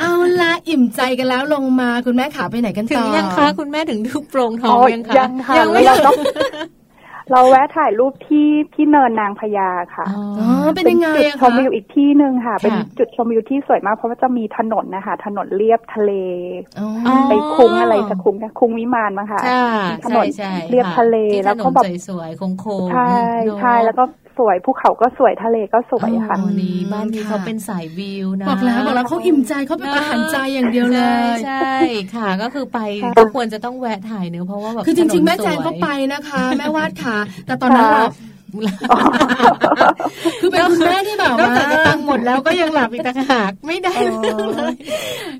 [0.00, 6.16] เอาละอิ่มใจกันแล้วลงมาคุณแม่ขาไปไหนกันถึต่งอยังคะคุณแม่ถึงทุกโปรงทองอ๋อยังคะยังค่ะยังไม่แล้วเราถึงต้อง
[7.32, 16.12] เราแวะถ่ายรูปที่ที่เนินนางพญาค่ะอ๋ออ๋อเป็นยังไงจุดอะชมคะวิวอีกที่หนึ่งค่ะ เป็นค่ะจุดชมวิวที่สวยมากเพราะว่าจะมีถนนนะคะ ถนนเลียบทะเล
[16.80, 19.64] อ๋ออ๋อไปคุ้งอะไรสักคุ้งนะคุ้งวิมานมั้งค่ะค่ะ
[20.04, 23.12] ถนใช่นใช่เรียบค่ทะเลที่แล้วถนก็นแบบสวยๆโค้งๆใช่
[23.44, 24.04] เนอะใช่แล้วก็
[24.38, 30.98] สวยภูเขาก็สวยทะเลก็สวยค่ะอ๋อนี่บ้านนี้ค่ะเขาเป็นสายวิวนะบอกแล้วบอกแล้วเขาอิ่มใจเขาเป็นอาหารใจอย่างเดียวเล
[31.32, 31.74] ยใช่ใช่
[32.14, 37.88] ค่ะก็คือไปค่ะก็ควรจะต้องแวะถ่ายเนื้อะเพราะว่าแบบคือจริง ๆ แม่ถนนแจงสวยก็ไปนะคะ แม่วาดค่ะ แต่ตอนนั้น
[38.62, 38.76] หลับ
[40.40, 44.74] คือเป็นคุณแม่ที่แบบนอกว่าจากจะตังค์หมดแล้วก็ยังหลับอีกต่างหากไม่ได้เรื่องเลย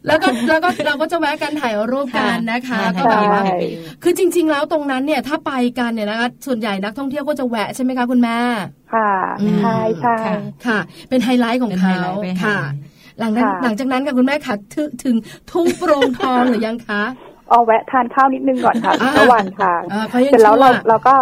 [0.07, 8.39] แล้วก็แล้วก็เราก็จะแวะกันถ่ายรูปกันนะคะก็ถ่ายแบบว่าถ่ายวิวคือจริง ๆ แล้วตรงนั้นเนี่ยถ้าไปกันเนี่ยนะคะส่วนใหญ่นักท่องเที่ยวก็จะแวะใช่ไหมคะคุณแม่
[8.95, 10.37] ค่ะอืมใช่ใช่ค่ะ
[10.67, 10.79] ค่ะ
[11.09, 12.59] เป็นไฮไลท์ของเป็นไฮเขาไลท์ไปหาค่ะ
[13.19, 15.17] หลังนั้นค่ะหลังจากนั้นค่ะคุณแม่ค่ะถึงถึง
[15.51, 17.03] ทุ่งโปรงทองหรือยังคะ
[17.51, 21.15] เอาแวะทานข้าวนิดนึงก่อนค่ะอ่าระหว่างทางอ่าเขายังเสร็จแล้วเราชั่วเราก็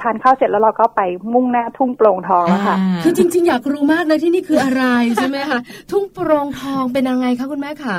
[0.00, 1.00] ทานข้าวเสร็จแล้วเราก็ไป
[1.32, 4.84] มุ่งหน้าทุ่งโปร่งทองแล้วค่ะาคือจริง ๆ อยากรู้มากเลยที่นี่คืออะไร
[5.16, 5.58] ใช่ไหมคะ
[5.90, 7.98] ทุ่งโปรงทองเป็นยังไงคะคุณแม่ขา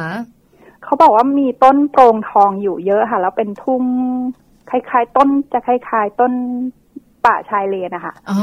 [0.83, 3.83] เขาบอกว่ามีต้นโปร่งทองอยู่เยอะค่ะ แล้วเป็นทุ่ง
[4.69, 6.31] คล้าย ๆ ต้นจะคล้าย ๆ ต้น
[7.25, 8.39] ป่าชายเลนนะคะอ๋อ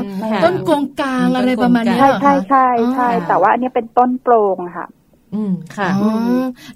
[0.00, 0.02] ม
[0.32, 4.86] ค่ะต้นกงกลางอะไรประมาณนี้ใช่เหรอคะใช่ใช่ใช่อ๋อแต่ว่าอันนี้เป็นต้นโปร่งอะค่ะ
[5.34, 6.10] อืมค่ะอ๋อ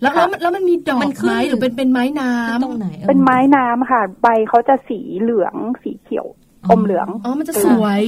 [0.00, 2.28] แล้วแล้วมันแล้วมันมีดอกมันขึ้นไม้หรือเป็นเป็นไม้น้
[2.64, 6.26] ตรงไหนเป็นไม้น้ำค่ะ ใบเขาจะสีเหลืองสีเขียว
[6.70, 8.02] อมเหลืองำอ๋อมันจะสวย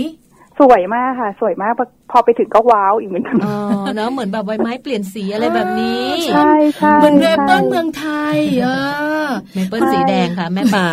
[0.61, 1.73] สวยมากค่ะ สวยมาก
[2.11, 3.57] พอไปถึงก็ว้าวอีกเหมือนกันอ๋อ
[3.95, 8.69] เนอะเหมือนแบบใบไม้เปลี่ยนสีอะไรแบบนี้ ใช่ใช่เหมือนเมเปิ้ลใช่เมืองไทยเอ
[9.25, 10.87] อเมเปิลสีแดงค่ะ แม่ป่า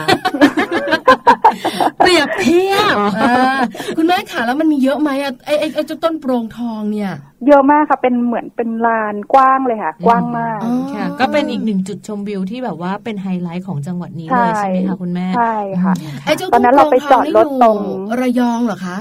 [2.00, 3.58] เปรียบเทียบอ่า
[3.98, 7.12] คุณแม่ขาแล้วมันมีเยอะไหมอะไอไอไอเจ้าต้นโปรงทองเนี่ย
[7.48, 15.94] เยอะมากค่ะ เป็นเหมือนเป็นลานกว้างเลยค่ะ กว้างมากอ๋อค่ะ ก็เป็นอีกหนึ่งจุดชมวิวที่แบบว่าเป็นไฮไลท์ของจังหวัดนี้เลยใช่ไหมคะคุณแม่ใช่ค่ะ
[16.26, 17.78] ไอเจ้าตอนนั้นเราไปจอดรถตรง
[18.22, 18.98] ระยองเหรอคะ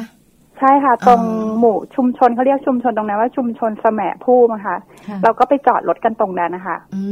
[0.63, 4.77] ใช่ค่ะตรงอ๋อหมู่ชุมชนเขาเรียกชุมชนตรงนั้นว่าชุมชนแสมภู่อะค่ะ
[5.09, 7.03] ค่ะเราก็ไปจอดรถกันตรงนั้นนะคะอื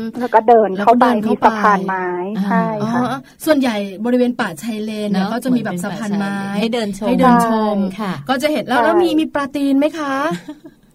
[0.00, 2.06] มแล้วก็เดินเข้าไปแล้วก็เดินเข้ามีไปสะพานไม้
[2.38, 3.02] อ่าใช่อ๋อค่ะ
[3.44, 10.14] ส่วนใหญ่บริเวณป่าชายเลนเนี่ยเนอะก็จะมีแบบสะพานไม้ให้เดินชมให้เดินชมค่ะ ก็จะเห็นแล้วแล้วมีมีปลาตีนไหมคะ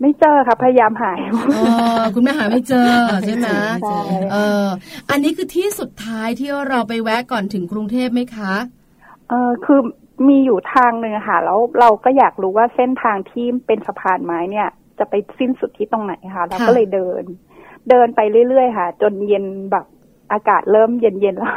[0.01, 1.19] ไม่เจอค่ะพยายามหาย
[1.55, 1.59] เอ
[1.99, 2.89] อคุณแม่หาไม่เจอ
[3.25, 3.47] ใช่ไหม
[3.83, 4.01] ใช่
[4.31, 4.65] เออ
[5.09, 8.53] อันนี้คือที่สุดท้ายที่เราไปแวะก่อนถึงกรุงเทพไหมคะ
[9.29, 9.79] เออคือ
[10.27, 14.67] มีอยู่ทางหนึ่งอะค่ะ แล้วเราก็อยากรู้ว่าเส้นทางที่เป็นสะพานไม้เนี่ย
[14.99, 17.23] จะไปสิ้นสุดที่ตรงไหนค่ะ เราก็เลยเดิน
[17.89, 19.85] เดินไปเรื่อยๆค่ะ จนเย็นแบบ
[20.31, 21.55] อากาศเริ่มเย็นๆแล้ว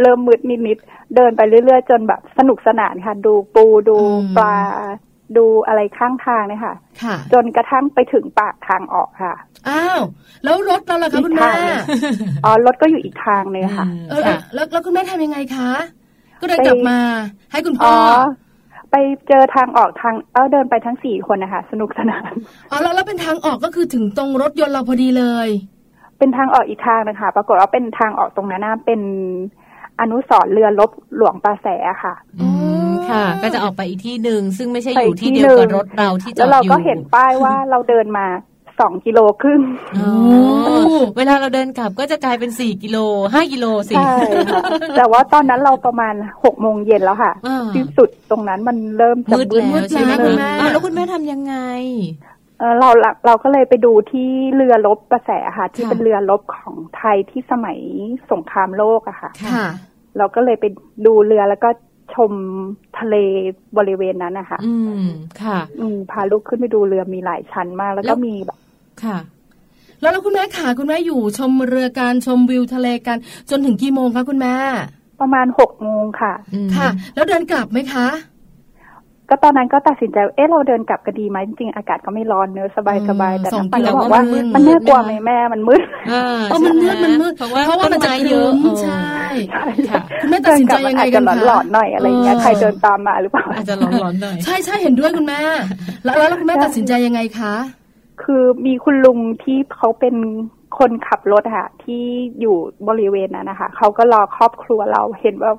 [0.00, 3.96] เริ่มมืดนิดๆเดินไปเรื่อยๆ จนแบบสนุกสนานค่ะ ดูปูดู
[4.38, 4.54] ปลา
[5.36, 9.34] ดูอะไรข้างทางเนี่ยค่ะค่ะจนกระทั่งไปถึงปากทางออกค่ะ
[9.68, 10.00] อ้าว
[10.44, 11.78] แล้วรถเราล่ะคะคุณอีกแม่ทางหนึ่ง
[12.44, 15.70] อ๋อ รถก็อยู่อีกทางหนึงค่ะ เออค่ะแล้วแล้วคุณแม่ทำยังไงคะ
[16.40, 16.98] ก็เดินไปกลับมา
[17.52, 18.22] ให้คุณพ่อ๋ออ
[18.90, 18.96] ไป
[19.28, 22.32] เจอทางออกทางเออเดินไปทั้งสี่คนนะคะสนุกสนาน
[22.70, 25.48] อ๋อแล้วแล้วเป็นทางออกก็คือถึงตรงรถยนต์เราพอดีเลย
[26.18, 29.00] เป็นทางออกอีกทางนะคะปรากฏว่าเป็นทางออกตรงนั้นนะเป็น
[30.00, 31.66] อนุสรณ์เรือลบหลวงตาแส
[32.02, 32.48] ค่ะอื
[32.88, 38.26] มค่ะ ก็จะออกไปอีกที่หนึ่งซึ่งไม่ใช่ไปอยู่ที่ที่เดียวกับหนึ่งรถเราที่จแล้อวดเราอยู่ก็เห็นป้ายว่าเราเดินมา
[38.80, 39.62] สองกิโลครึ่ง
[39.98, 40.10] อ๋อ
[41.16, 42.98] เวลาเราเดินกลับก็จะกลายเป็นสี่กิโล
[43.32, 44.14] ห้ากิโลสิใช่
[44.52, 44.62] ค่ะ
[44.96, 46.14] แต่ว่าตอนนั้นเราประมาณ
[46.44, 51.54] หกโมงเย็นแล้วค่ะอ่าที่สุดตรงนั้นมันเริ่มจะมืดแล้วใช่ไหมมืคุณดแม่แล้วอ้าวแล้วคุณแม่ทำยังไง
[52.58, 52.88] เออเรา
[53.26, 57.78] เราก็เลยไปดูที่เรือลบประแสค่ะ ที่ค่ะเป็นเรือลบของไทยที่สมัย
[58.30, 59.66] สงครามโลกอะค่ะค่ะ
[60.18, 60.64] เราก็เลยไป
[61.06, 61.70] ดูเรือแล้วก็
[62.14, 62.32] ชม
[62.98, 63.14] ทะเล
[63.78, 64.74] บริเวณนั้นนะคะ อื
[65.04, 65.08] ม
[65.42, 68.58] ค่ะ อืม พาลูกขึ้นไปดูเรือมีหลายชั้นมาก แล้วแล้ก็วมีแบบ
[69.04, 69.18] ค่ะ
[70.00, 73.16] แล้วแล้วคุณแม่ขาคุณแม่อยู่ชมเรือการชมวิวทะเลกัน
[73.50, 74.54] จนถึงกี่โมงคะคุณแม่
[75.20, 78.06] ประมาณหกโมงค่ะอืมค่ะ แล้วเดินกลับไหมคะ
[79.30, 89.04] ก็ตอนนั้นก็ตัดสินใจว่าเอ๊ะเราเดินกลับก็ดีไหมจริงๆอากาศก็ไม่ร้อนเนอะสบายสบายอืมแต่สองน้ำปันกิโลก็บอกว่ามันมืดมันน่ากลัวมืดไหมไหมแม่มันมืดอ่าเออมันมืดมันมืดเพราะว่าเพราะว่ามันจะต้คเยรึ้อะมเออใช่
[89.90, 95.40] ค่ะคุณแม่ตัดสินใจยังไงกันเดิคะกลับอาจจะหลอนๆหน่อยอะไรอย่างเงี้ยเออใครเดินตามมาหรือเปล่าอาจจะร้อนๆหน่อยใช่ใช่เห็นด้วยคุณแม่
[96.04, 97.54] แล้วแล้วแล้วคุณแม่ตัดสินใจยังไงคะ
[98.22, 100.16] คือมีคุณลุงที่เขาเป็น
[100.78, 102.02] คนขับรถอะค่ะที่
[102.40, 102.56] อยู่
[102.88, 105.52] บริเวณนั้นนะคะเขาก็รอครอบครัวเราเห็นว่า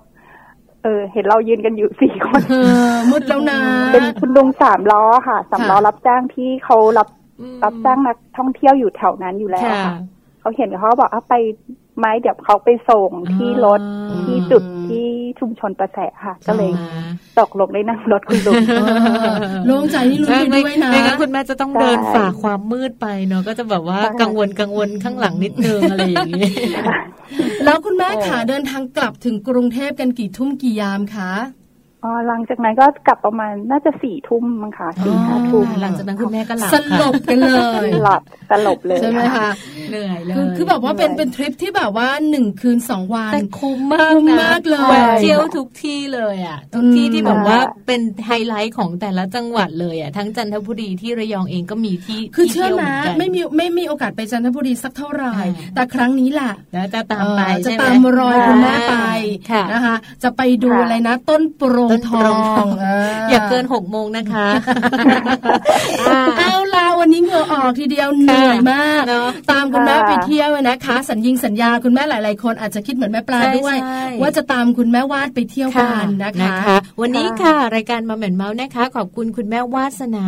[0.84, 2.56] เออ เห็นเรายืนกันอยู่สี่คนเอ
[2.94, 3.60] อมืดแล้วนะ
[3.94, 7.08] เป็นคุณลุงสามล้อค่ะสามล้อค่ะรับจ้างที่เขารับ
[7.40, 9.96] อืมรับจ้างนักท่องเที่ยวอยู่แถวนั้นอยู่แล้วค่ะค่ะ
[10.40, 11.36] เขาเห็นเขาก็บอกเอาไป
[12.02, 15.06] ไหมเดี๋ยวเขาไปส่งที่รถอ่าที่จุดที่
[15.40, 19.36] ชุมชนประแสค่ะ ก็เลยอ่าตกลงได้นั่งรถคุณลุงเออ
[19.68, 26.46] โล่งใจนี่ลุ้นไปด้วยนะไม่งั้นคุณแม่จะต้องใช่เดินฝ่าความมืดไปเนาะก็จะแบบว่าใช่กังวลกังวลข้างหลังนิดนึงอะไรอย่างนี้
[27.66, 31.32] แล้วคุณแม่ขาเดินทางกลับถึงกรุงเทพกันกี่ทุ่มกี่ยามคะ
[32.04, 38.22] อ๋อหลังจากนั้นก็กลับประมาณน่าจะสี่ทุ่มมั้งค่ะสี่ห้าทุ่มหลังจากนั้นคุณแม่ก็หลับสลบกันเลยหลับ
[38.52, 39.50] สลบเลยใช่ไหมคะ
[39.90, 58.96] เหนื่อยเลยคือคือแบบว่าเป็นเป็นทริปที่แบบว่าหนึ่งคืนสองวันแต่คุ้มมากคุ้มนะมากเลยแวะเที่ยวทุกที่เลยอะทุกที่อืมที่แบบว่าเป็นไฮไลท์ของแต่ละจังหวัดเลยอะทั้งจันทบุรีที่ระยองเองก็มีที่คือที่เชื่อที่ยวไหมหนกันไม่มีไม่มีโอกาสไปจันทบุรีสักเท่าไหร่อ่าแต่ครั้งนี้แหละแล้วจะตามไปเออจะใช่ไหตามรอยคุณแม่ไป
[59.52, 64.48] ค่ะนะคะจะไปดูค่ะอะไรนะต้นโปรงต้นทโปร่องทองเอออย่าเกินหกโมงนะคะ
[66.40, 80.26] เอาล่ะวันนี้เหงื่อออกทีเดียวเหนื่อยมากเนอะตามคุณแม่ค่ะไปเที่ยวนะคะ สัญญิงสัญญาคุณแม่หลาย ๆ คนอาจจะคิดเหมือนแม่ปลาใช่ด้วยใช่ว่าจะตามคุณแม่วาดไปเที่ยวกันนะคะ วันนี้ค่ะ รายการมาเหม็นเมาส์นะคะ ขอบคุณคุณแม่วาสนา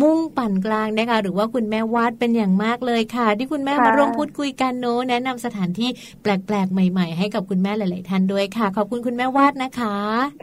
[0.00, 5.88] มุ่งปั่นกลางนะคะ หรือว่าคุณแม่วาดเป็นอย่างมากเลยค่ะ ที่คุณแม่ค่ะมาร่วมพูดคุยกันโน้แนะนำสถานที่
[6.22, 9.96] แปลก ๆ ใหม่ ๆ ให้กับคุณแม่หลาย ๆ ท่านด้วยค่ะ ขอบคุณคุณแม่วาดนะคะ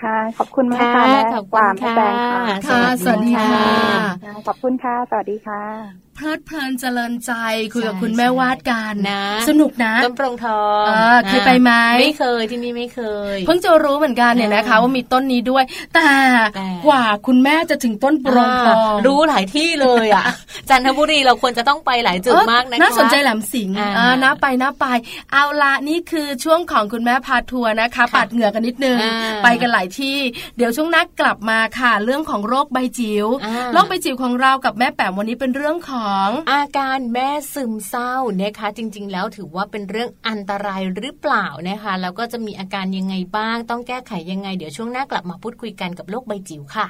[0.04, 7.32] ค่ะ ขอบคุณมากค่ะค่ะแม่ขอบกคุวาณมแม่ค่ะแตงค่ะค่ะ สวัสดีค่ะค่ะ ขอบคุณค่ะ สวัสดีค่ะ เพลิดเพลินเจริญใจ
[7.74, 13.02] คุยกับใช่คุณแม่วาดกันนะ สนุกนะต้นโปรงทองเออเคยไปไหมไม่เคยที่นี่ไม่เค
[13.36, 15.64] ย เพิ่งจะรู้เหมือนกันเนี่ยนะคะอ่าว่ามีต้นนี้ด้วย
[15.94, 16.10] แต่
[16.56, 20.26] แต่กว่าคุณแม่จะถึงต้นโปรงทองารู้หลายที่เลยอะ
[20.70, 24.86] จันทบุรีเราควรจะต้องไปหลายจุดเออมากนะคะน่าสนใจแหลมสิงห์อ่าอ่าน่าไปน่าไป
[25.32, 30.18] เอาละนี่คือช่วงของคุณแม่พาทัวร์นะคะปัดเหงื่อกันนิดนึงอ่าไปกันหลายที่
[30.58, 36.07] เดี๋ยวช่วงหนักกลับมาค่ะ เรื่องของโรคใบจิ๋วอ่าโรคใบจิ๋วของเรากับแม่แป๋มวันนี้เป็นเรื่องของ
[36.52, 46.88] อาการแม่ซึมเศร้านะคะ จริง ๆ แล้วถือว่าเป็นเรื่องอันตรายหรือเปล่านะคะแล้วก็จะมีอาการยังไงบ้าง ต้องแก้ไขยังไง เดี๋ยวช่วงหน้ากลับมาพูดคุยกันกับโรคใบจิ๋วค่ะ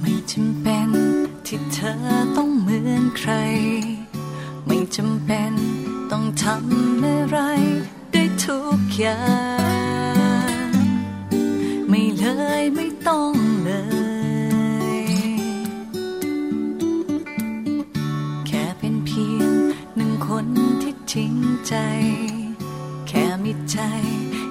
[0.00, 0.90] ไม่จำเป็น
[1.46, 1.92] ที่เธอ
[2.36, 3.87] ต้องเหมือนใครไม่
[4.96, 5.54] จำเป็น
[6.10, 7.38] ต้องทำอะไร
[8.12, 9.22] ได้ทุกอย่า
[10.68, 10.70] ง
[11.88, 12.24] ไม่เล
[12.60, 13.34] ยไม่ต้อง
[13.64, 13.70] เล
[14.96, 15.02] ย
[18.46, 19.52] แค่เป็นเพียง
[19.96, 20.46] หนึ่งคน
[20.82, 21.34] ที่จริง
[21.66, 21.74] ใจ
[23.08, 23.78] แค่มีใจ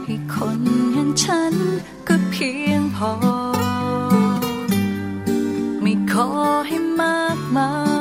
[0.05, 0.61] ให้คน
[0.93, 1.55] อย่างฉัน
[2.07, 3.11] ก็เพียงพอ
[5.81, 6.27] ไม่ขอ
[6.67, 7.96] ให้มากมาย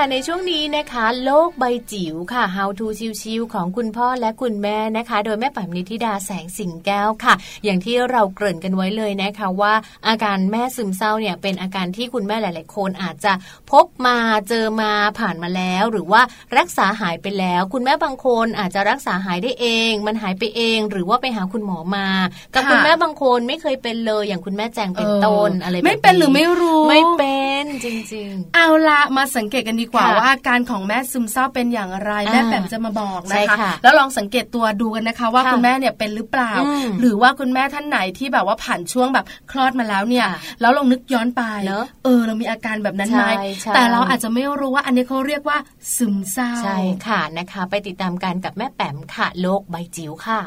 [0.00, 2.86] ค่ะในช่วงนี้นะคะ โลกใบจิ๋วค่ะ How to
[3.22, 7.34] ชิวๆของคุณพ่อและคุณแม่นะคะ โดยแม่ป๋มนิธิดาแสงสิงแก้วค่ะ
[7.64, 9.74] อย่างที่เราเกริ่นกันไว้เลยนะคะ ว่า
[10.08, 13.32] อาการแม่ซึมเศร้าเนี่ยเป็นอาการที่คุณแม่หลาย ๆ คนอาจจะ
[13.70, 14.16] พบมา
[14.48, 16.22] เจอมาผ่านมาแล้ว หรือว่า
[16.58, 22.08] รักษาหายไปแล้ว คุณแม่บางคนอาจจะรักษาหายได้เอง มันหายไปเอง หรือว่าไปหาคุณหมอมา
[22.54, 27.37] กับค่ะคุณแม่บางคนไม่เคยเป็นเลย อย่างคุณแม่แจงเป็นต้นอะไรแบบไม่เป็นหรือไม่รู้ไม่เป็น
[27.84, 45.58] จริงๆ เอาละมาสังเกตกันดีกว่าค่ะว่าอาการของแม่ซึมเศร้าเป็นอย่างไรอ่าแม่แปมจะมาบอกใช่นะคะค่ะแล้วลองสังเกตตัวดูกันนะคะ ว่าค่ะคุณแม่เนี่ยเป็นหรือเปล่าอืมหรือว่าคุณแม่ท่านไหนที่แบบว่าผ่านช่วงแบบคลอดมาแล้วเนี่ยค่ะแล้วลองนึกย้อนไปเนอะเออเรามีอาการแบบนั้นไหมใช่ใช่แต่เราอาจจะไม่รู้ว่าอันนี้เขาเรียกว่า
[45.96, 50.40] ซึมเศร้าใช่ค่ะนะคะ ไปติดตามกันกับแม่แป๋มค่ะโลกใบจิ๋วค่ะ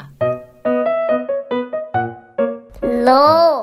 [3.04, 3.10] โล
[3.60, 3.62] ก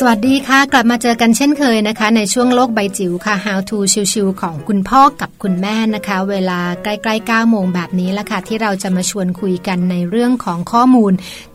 [0.00, 3.78] สวัสดีค่ะ กลับมาเจอกันเช่นเคยนะคะ ในช่วงโลกใบจิ๋วค่ะ How to
[4.12, 11.12] ชิวๆของคุณพ่อกับคุณแม่นะคะ เวลาใกล้ๆ9โมงแบบนี้ละค่ะ ที่เราจะมาชวนคุยกันในเรื่องของข้อมูล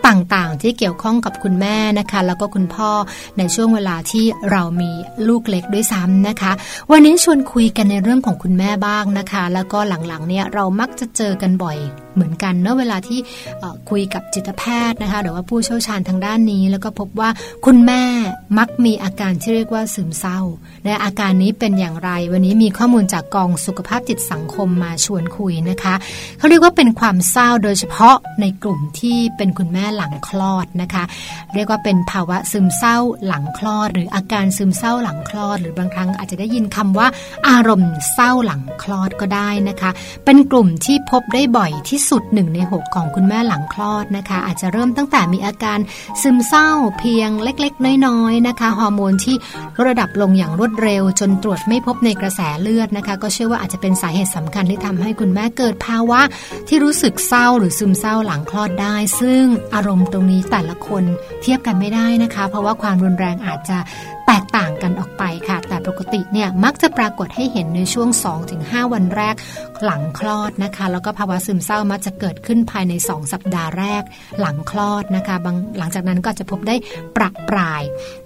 [0.08, 2.92] ต่างๆ ที่เกี่ยวข้องกับคุณแม่นะคะ แล้วก็คุณพ่อ
[3.38, 4.92] ในช่วงเวลาที่เรามี
[5.28, 6.52] ลูกเล็กด้วยซ้ำนะคะ
[6.92, 11.78] วันนี้ชวนคุยกันในเรื่องของคุณแม่บ้างนะคะ แล้วก็หลังๆเนี่ยเรามักจะเจอกันบ่อย
[12.16, 13.20] เหมือนกันเนอะเวลาที่
[13.90, 17.30] คุยกับจิตแพทย์นะคะหรือว่าผู้เชี่ยวชาญทางด้านนี้ แล้วก็พบว่า
[17.66, 18.04] คุณแม่
[18.58, 20.40] มักมีอาการที่เรียกว่าซึมเศร้า
[20.86, 25.94] และอาการนี้เป็นอย่างไร วันนี้มีข้อมูลจากกองสุขภาพจิตสังคมมาชวนคุยนะคะ
[26.38, 31.04] เขาเรียกว่าเป็นความเศร้าโดยเฉพาะในกลุ่มที่เป็นคุณแม่หลังคลอดนะคะ
[31.54, 32.98] เรียกว่าเป็นภาวะซึมเศร้า
[33.28, 37.08] หลังคลอด หรืออาการซึมเศร้าหลังคลอด หรือบางครั้งอาจจะได้ยินคำว่า
[37.50, 39.92] อารมณ์เศร้าหลังคลอดก็ได้นะคะ
[40.26, 45.80] เป็นกลุ่มที่พบได้บ่อยที่สุดหนึ่งในหกของคุณแม่หลังคลอดนะคะ อาจจะเริ่มตั้งแต่มีอาการ
[46.22, 49.36] ซึมเศร้าเพียงเล็กๆ น้อยๆนะคะฮอร์โมนที่
[49.76, 56.22] ลดระดับลงอย่างรวดเร็ว จนตรวจไม่พบในกระแสเลือดนะคะ ก็เชื่อว่าอาจจะเป็นสาเหตุสำคัญที่ทำให้คุณแม่เกิดภาวะ
[56.68, 59.44] ที่รู้สึกเศร้าหรือซึมเศร้าหลังคลอดได้ ซึ่ง
[59.74, 61.04] อารมณ์ตรงนี้แต่ละคน
[61.42, 63.78] เทียบกันไม่ได้นะคะ เพราะว่าความรุนแรงอาจจะ
[64.34, 68.10] แตกต่างกันออกไปค่ะ แต่ปกติเนี่ยมักจะปรากฏให้เห็นในช่วง
[68.52, 69.36] 2-5 วันแรก
[69.86, 74.04] หลังคลอดนะคะ แล้วก็ภาวะซึมเศร้ามักจะเกิดขึ้นภายใน 2 สัปดาห์แรก
[74.40, 76.76] หลังคลอดนะคะบางหลังจากนั้นก็จะพบได้
[77.16, 77.84] ประปราย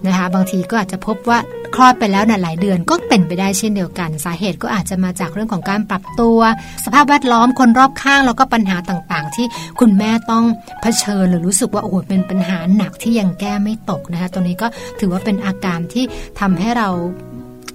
[0.07, 1.39] นะคะ บางทีก็อาจจะพบว่า
[1.75, 6.39] คลอดไปแล้วนะหลายเดือนก็เป็นไปได้เช่นเดียวกัน สาเหตุก็อาจจะมาจากเรื่องของการปรับตัว
[6.85, 9.45] สภาพแวดล้อมคนรอบข้างแล้วก็ปัญหาต่างๆ ที่
[9.79, 10.43] คุณแม่ต้อง
[10.81, 14.67] เผชิญหรือรู้สึกว่าโอ้โหเป็นปัญหาหนักที่ยังแก้ไม่ตกนะคะตรงนี้ก็
[14.99, 15.94] ถือว่าเป็นอาการท
[16.39, 16.89] ทำให้เรา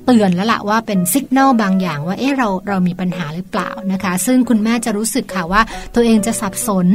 [0.04, 5.62] เตือนแล้วละว่าเป็นสัญญาณบางอย่างว่าเอ๊ะเราเรามีปัญหาหรือเปล่านะคะ ซึ่งคุณแม่จะรู้สึกค่ะว่า
[5.94, 6.86] ตัวเองจะสับสน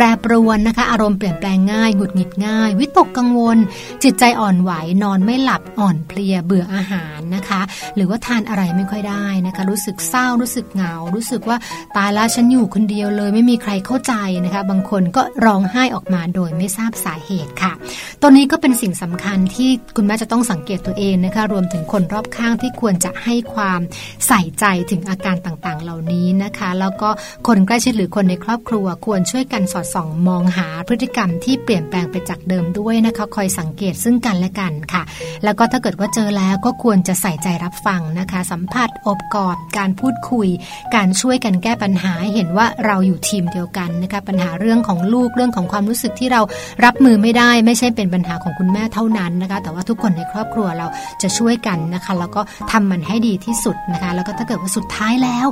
[0.00, 3.58] แปรปรวนนะคะ อารมณ์เปลี่ยนแปลงง่ายหงุดหงิดง่าย วิตกกังวล
[4.02, 4.72] จิตใจอ่อนไหว
[5.02, 7.60] นอนไม่หลับอ่อนเพลียเบื่ออาหารนะคะ
[7.96, 11.56] หรือว่าทานอะไรไม่ค่อยได้นะคะ รู้สึกเศร้ารู้สึกเหงา รู้สึกว่า
[11.96, 17.72] ตายละฉันอยู่คนเดียวเลยไม่มีใครเข้าใจนะคะ บางคนก็ร้องไห้ออกมาโดยไม่ทราบสาเหตุค่ะ
[18.20, 23.80] ตัวนี้ก็เป็นสิ่งสำคัญที่คุณแม่จะต้องสังเกตตัวเองนะคะ รวมถึงคนรอบข้างที่ควรจะให้ความ
[24.26, 27.08] ใส่ใจถึงอาการต่างๆ เหล่านี้นะคะ แล้วก็
[27.46, 35.02] คนใกล้ชิดหรือคนในครอบครัวควรช่วยกันสอดส่องมองหาพฤติกรรมที่เปลี่ยนแปลงไปจากเดิมด้วยนะคะคอยสังเกตซึ่งกันและกันค่ะ
[35.44, 40.48] แล้วก็ถ้าเกิดว่าเจอแล้วก็ควรจะใส่ใจรับฟังนะคะ สัมผัสอบกอดการพูดคุย
[40.94, 46.40] การช่วยกันแก้ปัญหาหเห็นว่าเราอยู่ทีมเดียวกันนะคะปัญหาเรื่องของลูกเรื่องของความรู้สึกที่เรา
[46.84, 50.86] รับมือไม่ได้ ไม่ใช่เป็นปัญหาของคุณแม่เท่านั้นนะคะ แต่ว่าทุกคนในครอบครัวเรา
[51.22, 55.46] จะช่วยกันนะคะ แล้วก็ทำมันให้ดีที่สุดนะคะ แล้วก็ถ้าเกิดว่าสุดท้ายแล้ว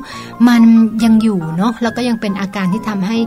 [0.48, 0.62] มัน
[1.04, 3.18] ยังอยู่เนาะแล้วก็ยังเป็นอาการที่ทำให้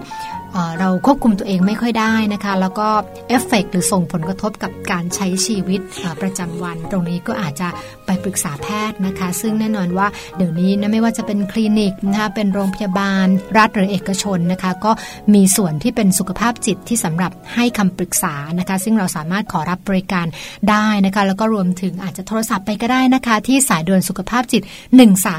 [0.80, 2.88] เราควบคุมตัวเองไม่ค่อยได้นะคะ แล้วก็
[3.30, 5.82] เอฟเฟกต์หรือส่งผลกระทบกับการใช้ชีวิต
[6.22, 7.68] ประจำวัน ตรงนี้ก็อาจจะ
[8.06, 13.28] ไปปรึกษาแพทย์นะคะ ซึ่งแน่นอนว่าเดี๋ยวนี้นะไม่ว่าจะเป็นคลินิกนะคะเป็นโรงพยาบาล
[13.58, 14.92] รัฐหรือเอกชนนะคะ ก็
[15.34, 20.28] มีส่วนที่เป็นสุขภาพจิตที่สำหรับให้คำปรึกษานะคะ ซึ่งเราสามารถขอรับบริการ
[20.70, 24.64] ได้นะคะ แล้วก็รวมถึงอาจจะโทรศัพท์ไปก็ได้นะคะ ที่สายด่วนสุขภาพจิต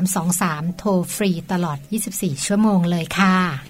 [0.00, 1.78] 1323 โทรฟรีตลอด
[2.12, 3.69] 24 ชั่วโมงเลยค่ะ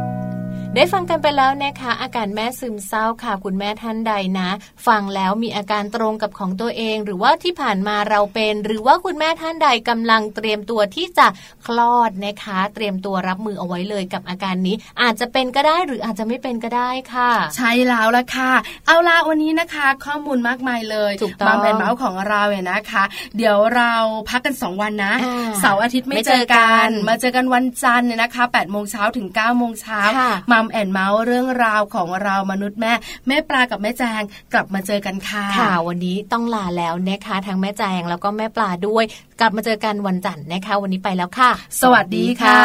[0.75, 4.49] ได้ฟังกันไปแล้วนะคะ อาการแม่ซึมเศร้าค่ะคุณแม่ท่านใดนะ
[4.87, 11.27] ฟังแล้วมีอาการตรงกับของตัวเอง หรือว่าที่ผ่านมาเราเป็น หรือว่าคุณแม่ท่านใดกำลังเตรียมตัวที่จะ
[11.65, 18.51] คลอดนะคะ เตรียมตัวรับมือเอาไว้เลยกับอาการนี้ อาจจะเป็นก็ได้หรืออาจจะไม่เป็นก็ได้ค่ะ ใช่แล้วละค่ะ
[18.87, 23.03] เอาละวันนี้นะคะ ข้อมูลมากมายเลยถูกต้องมามแอนเมาส์ของเราเนี่ยนะคะ
[23.37, 23.93] เดี๋ยวเรา
[24.29, 32.93] พักกัน 2 วันนะอ่าเสาร์อาทิตย์ไม่ไม่เจเจออกักันนมาเจอกันวันจันทร์เนี่ยนะคะ8โมงเช้าถึง9โมงเช้าค่ะมัมแอนเมาส์เรื่องราวของเรามนุษย์แม่
[33.27, 34.21] แม่ปลากับแม่แจง
[34.53, 39.03] กลับมาเจอกันค่ะค่ะวันนี้ต้องลาแล้วนะคะทั้งแม่แจงแล้วก็แม่ปลาด้วย
[39.39, 41.51] กลับมาเจอกันวันจันทร์นะคะ วันนี้ไปแล้วค่ะ
[41.81, 42.61] สวัสดีค่ะ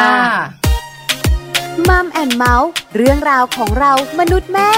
[1.89, 4.69] มัมแอนเมาส์เรื่องราวของเรามนุษย์แม่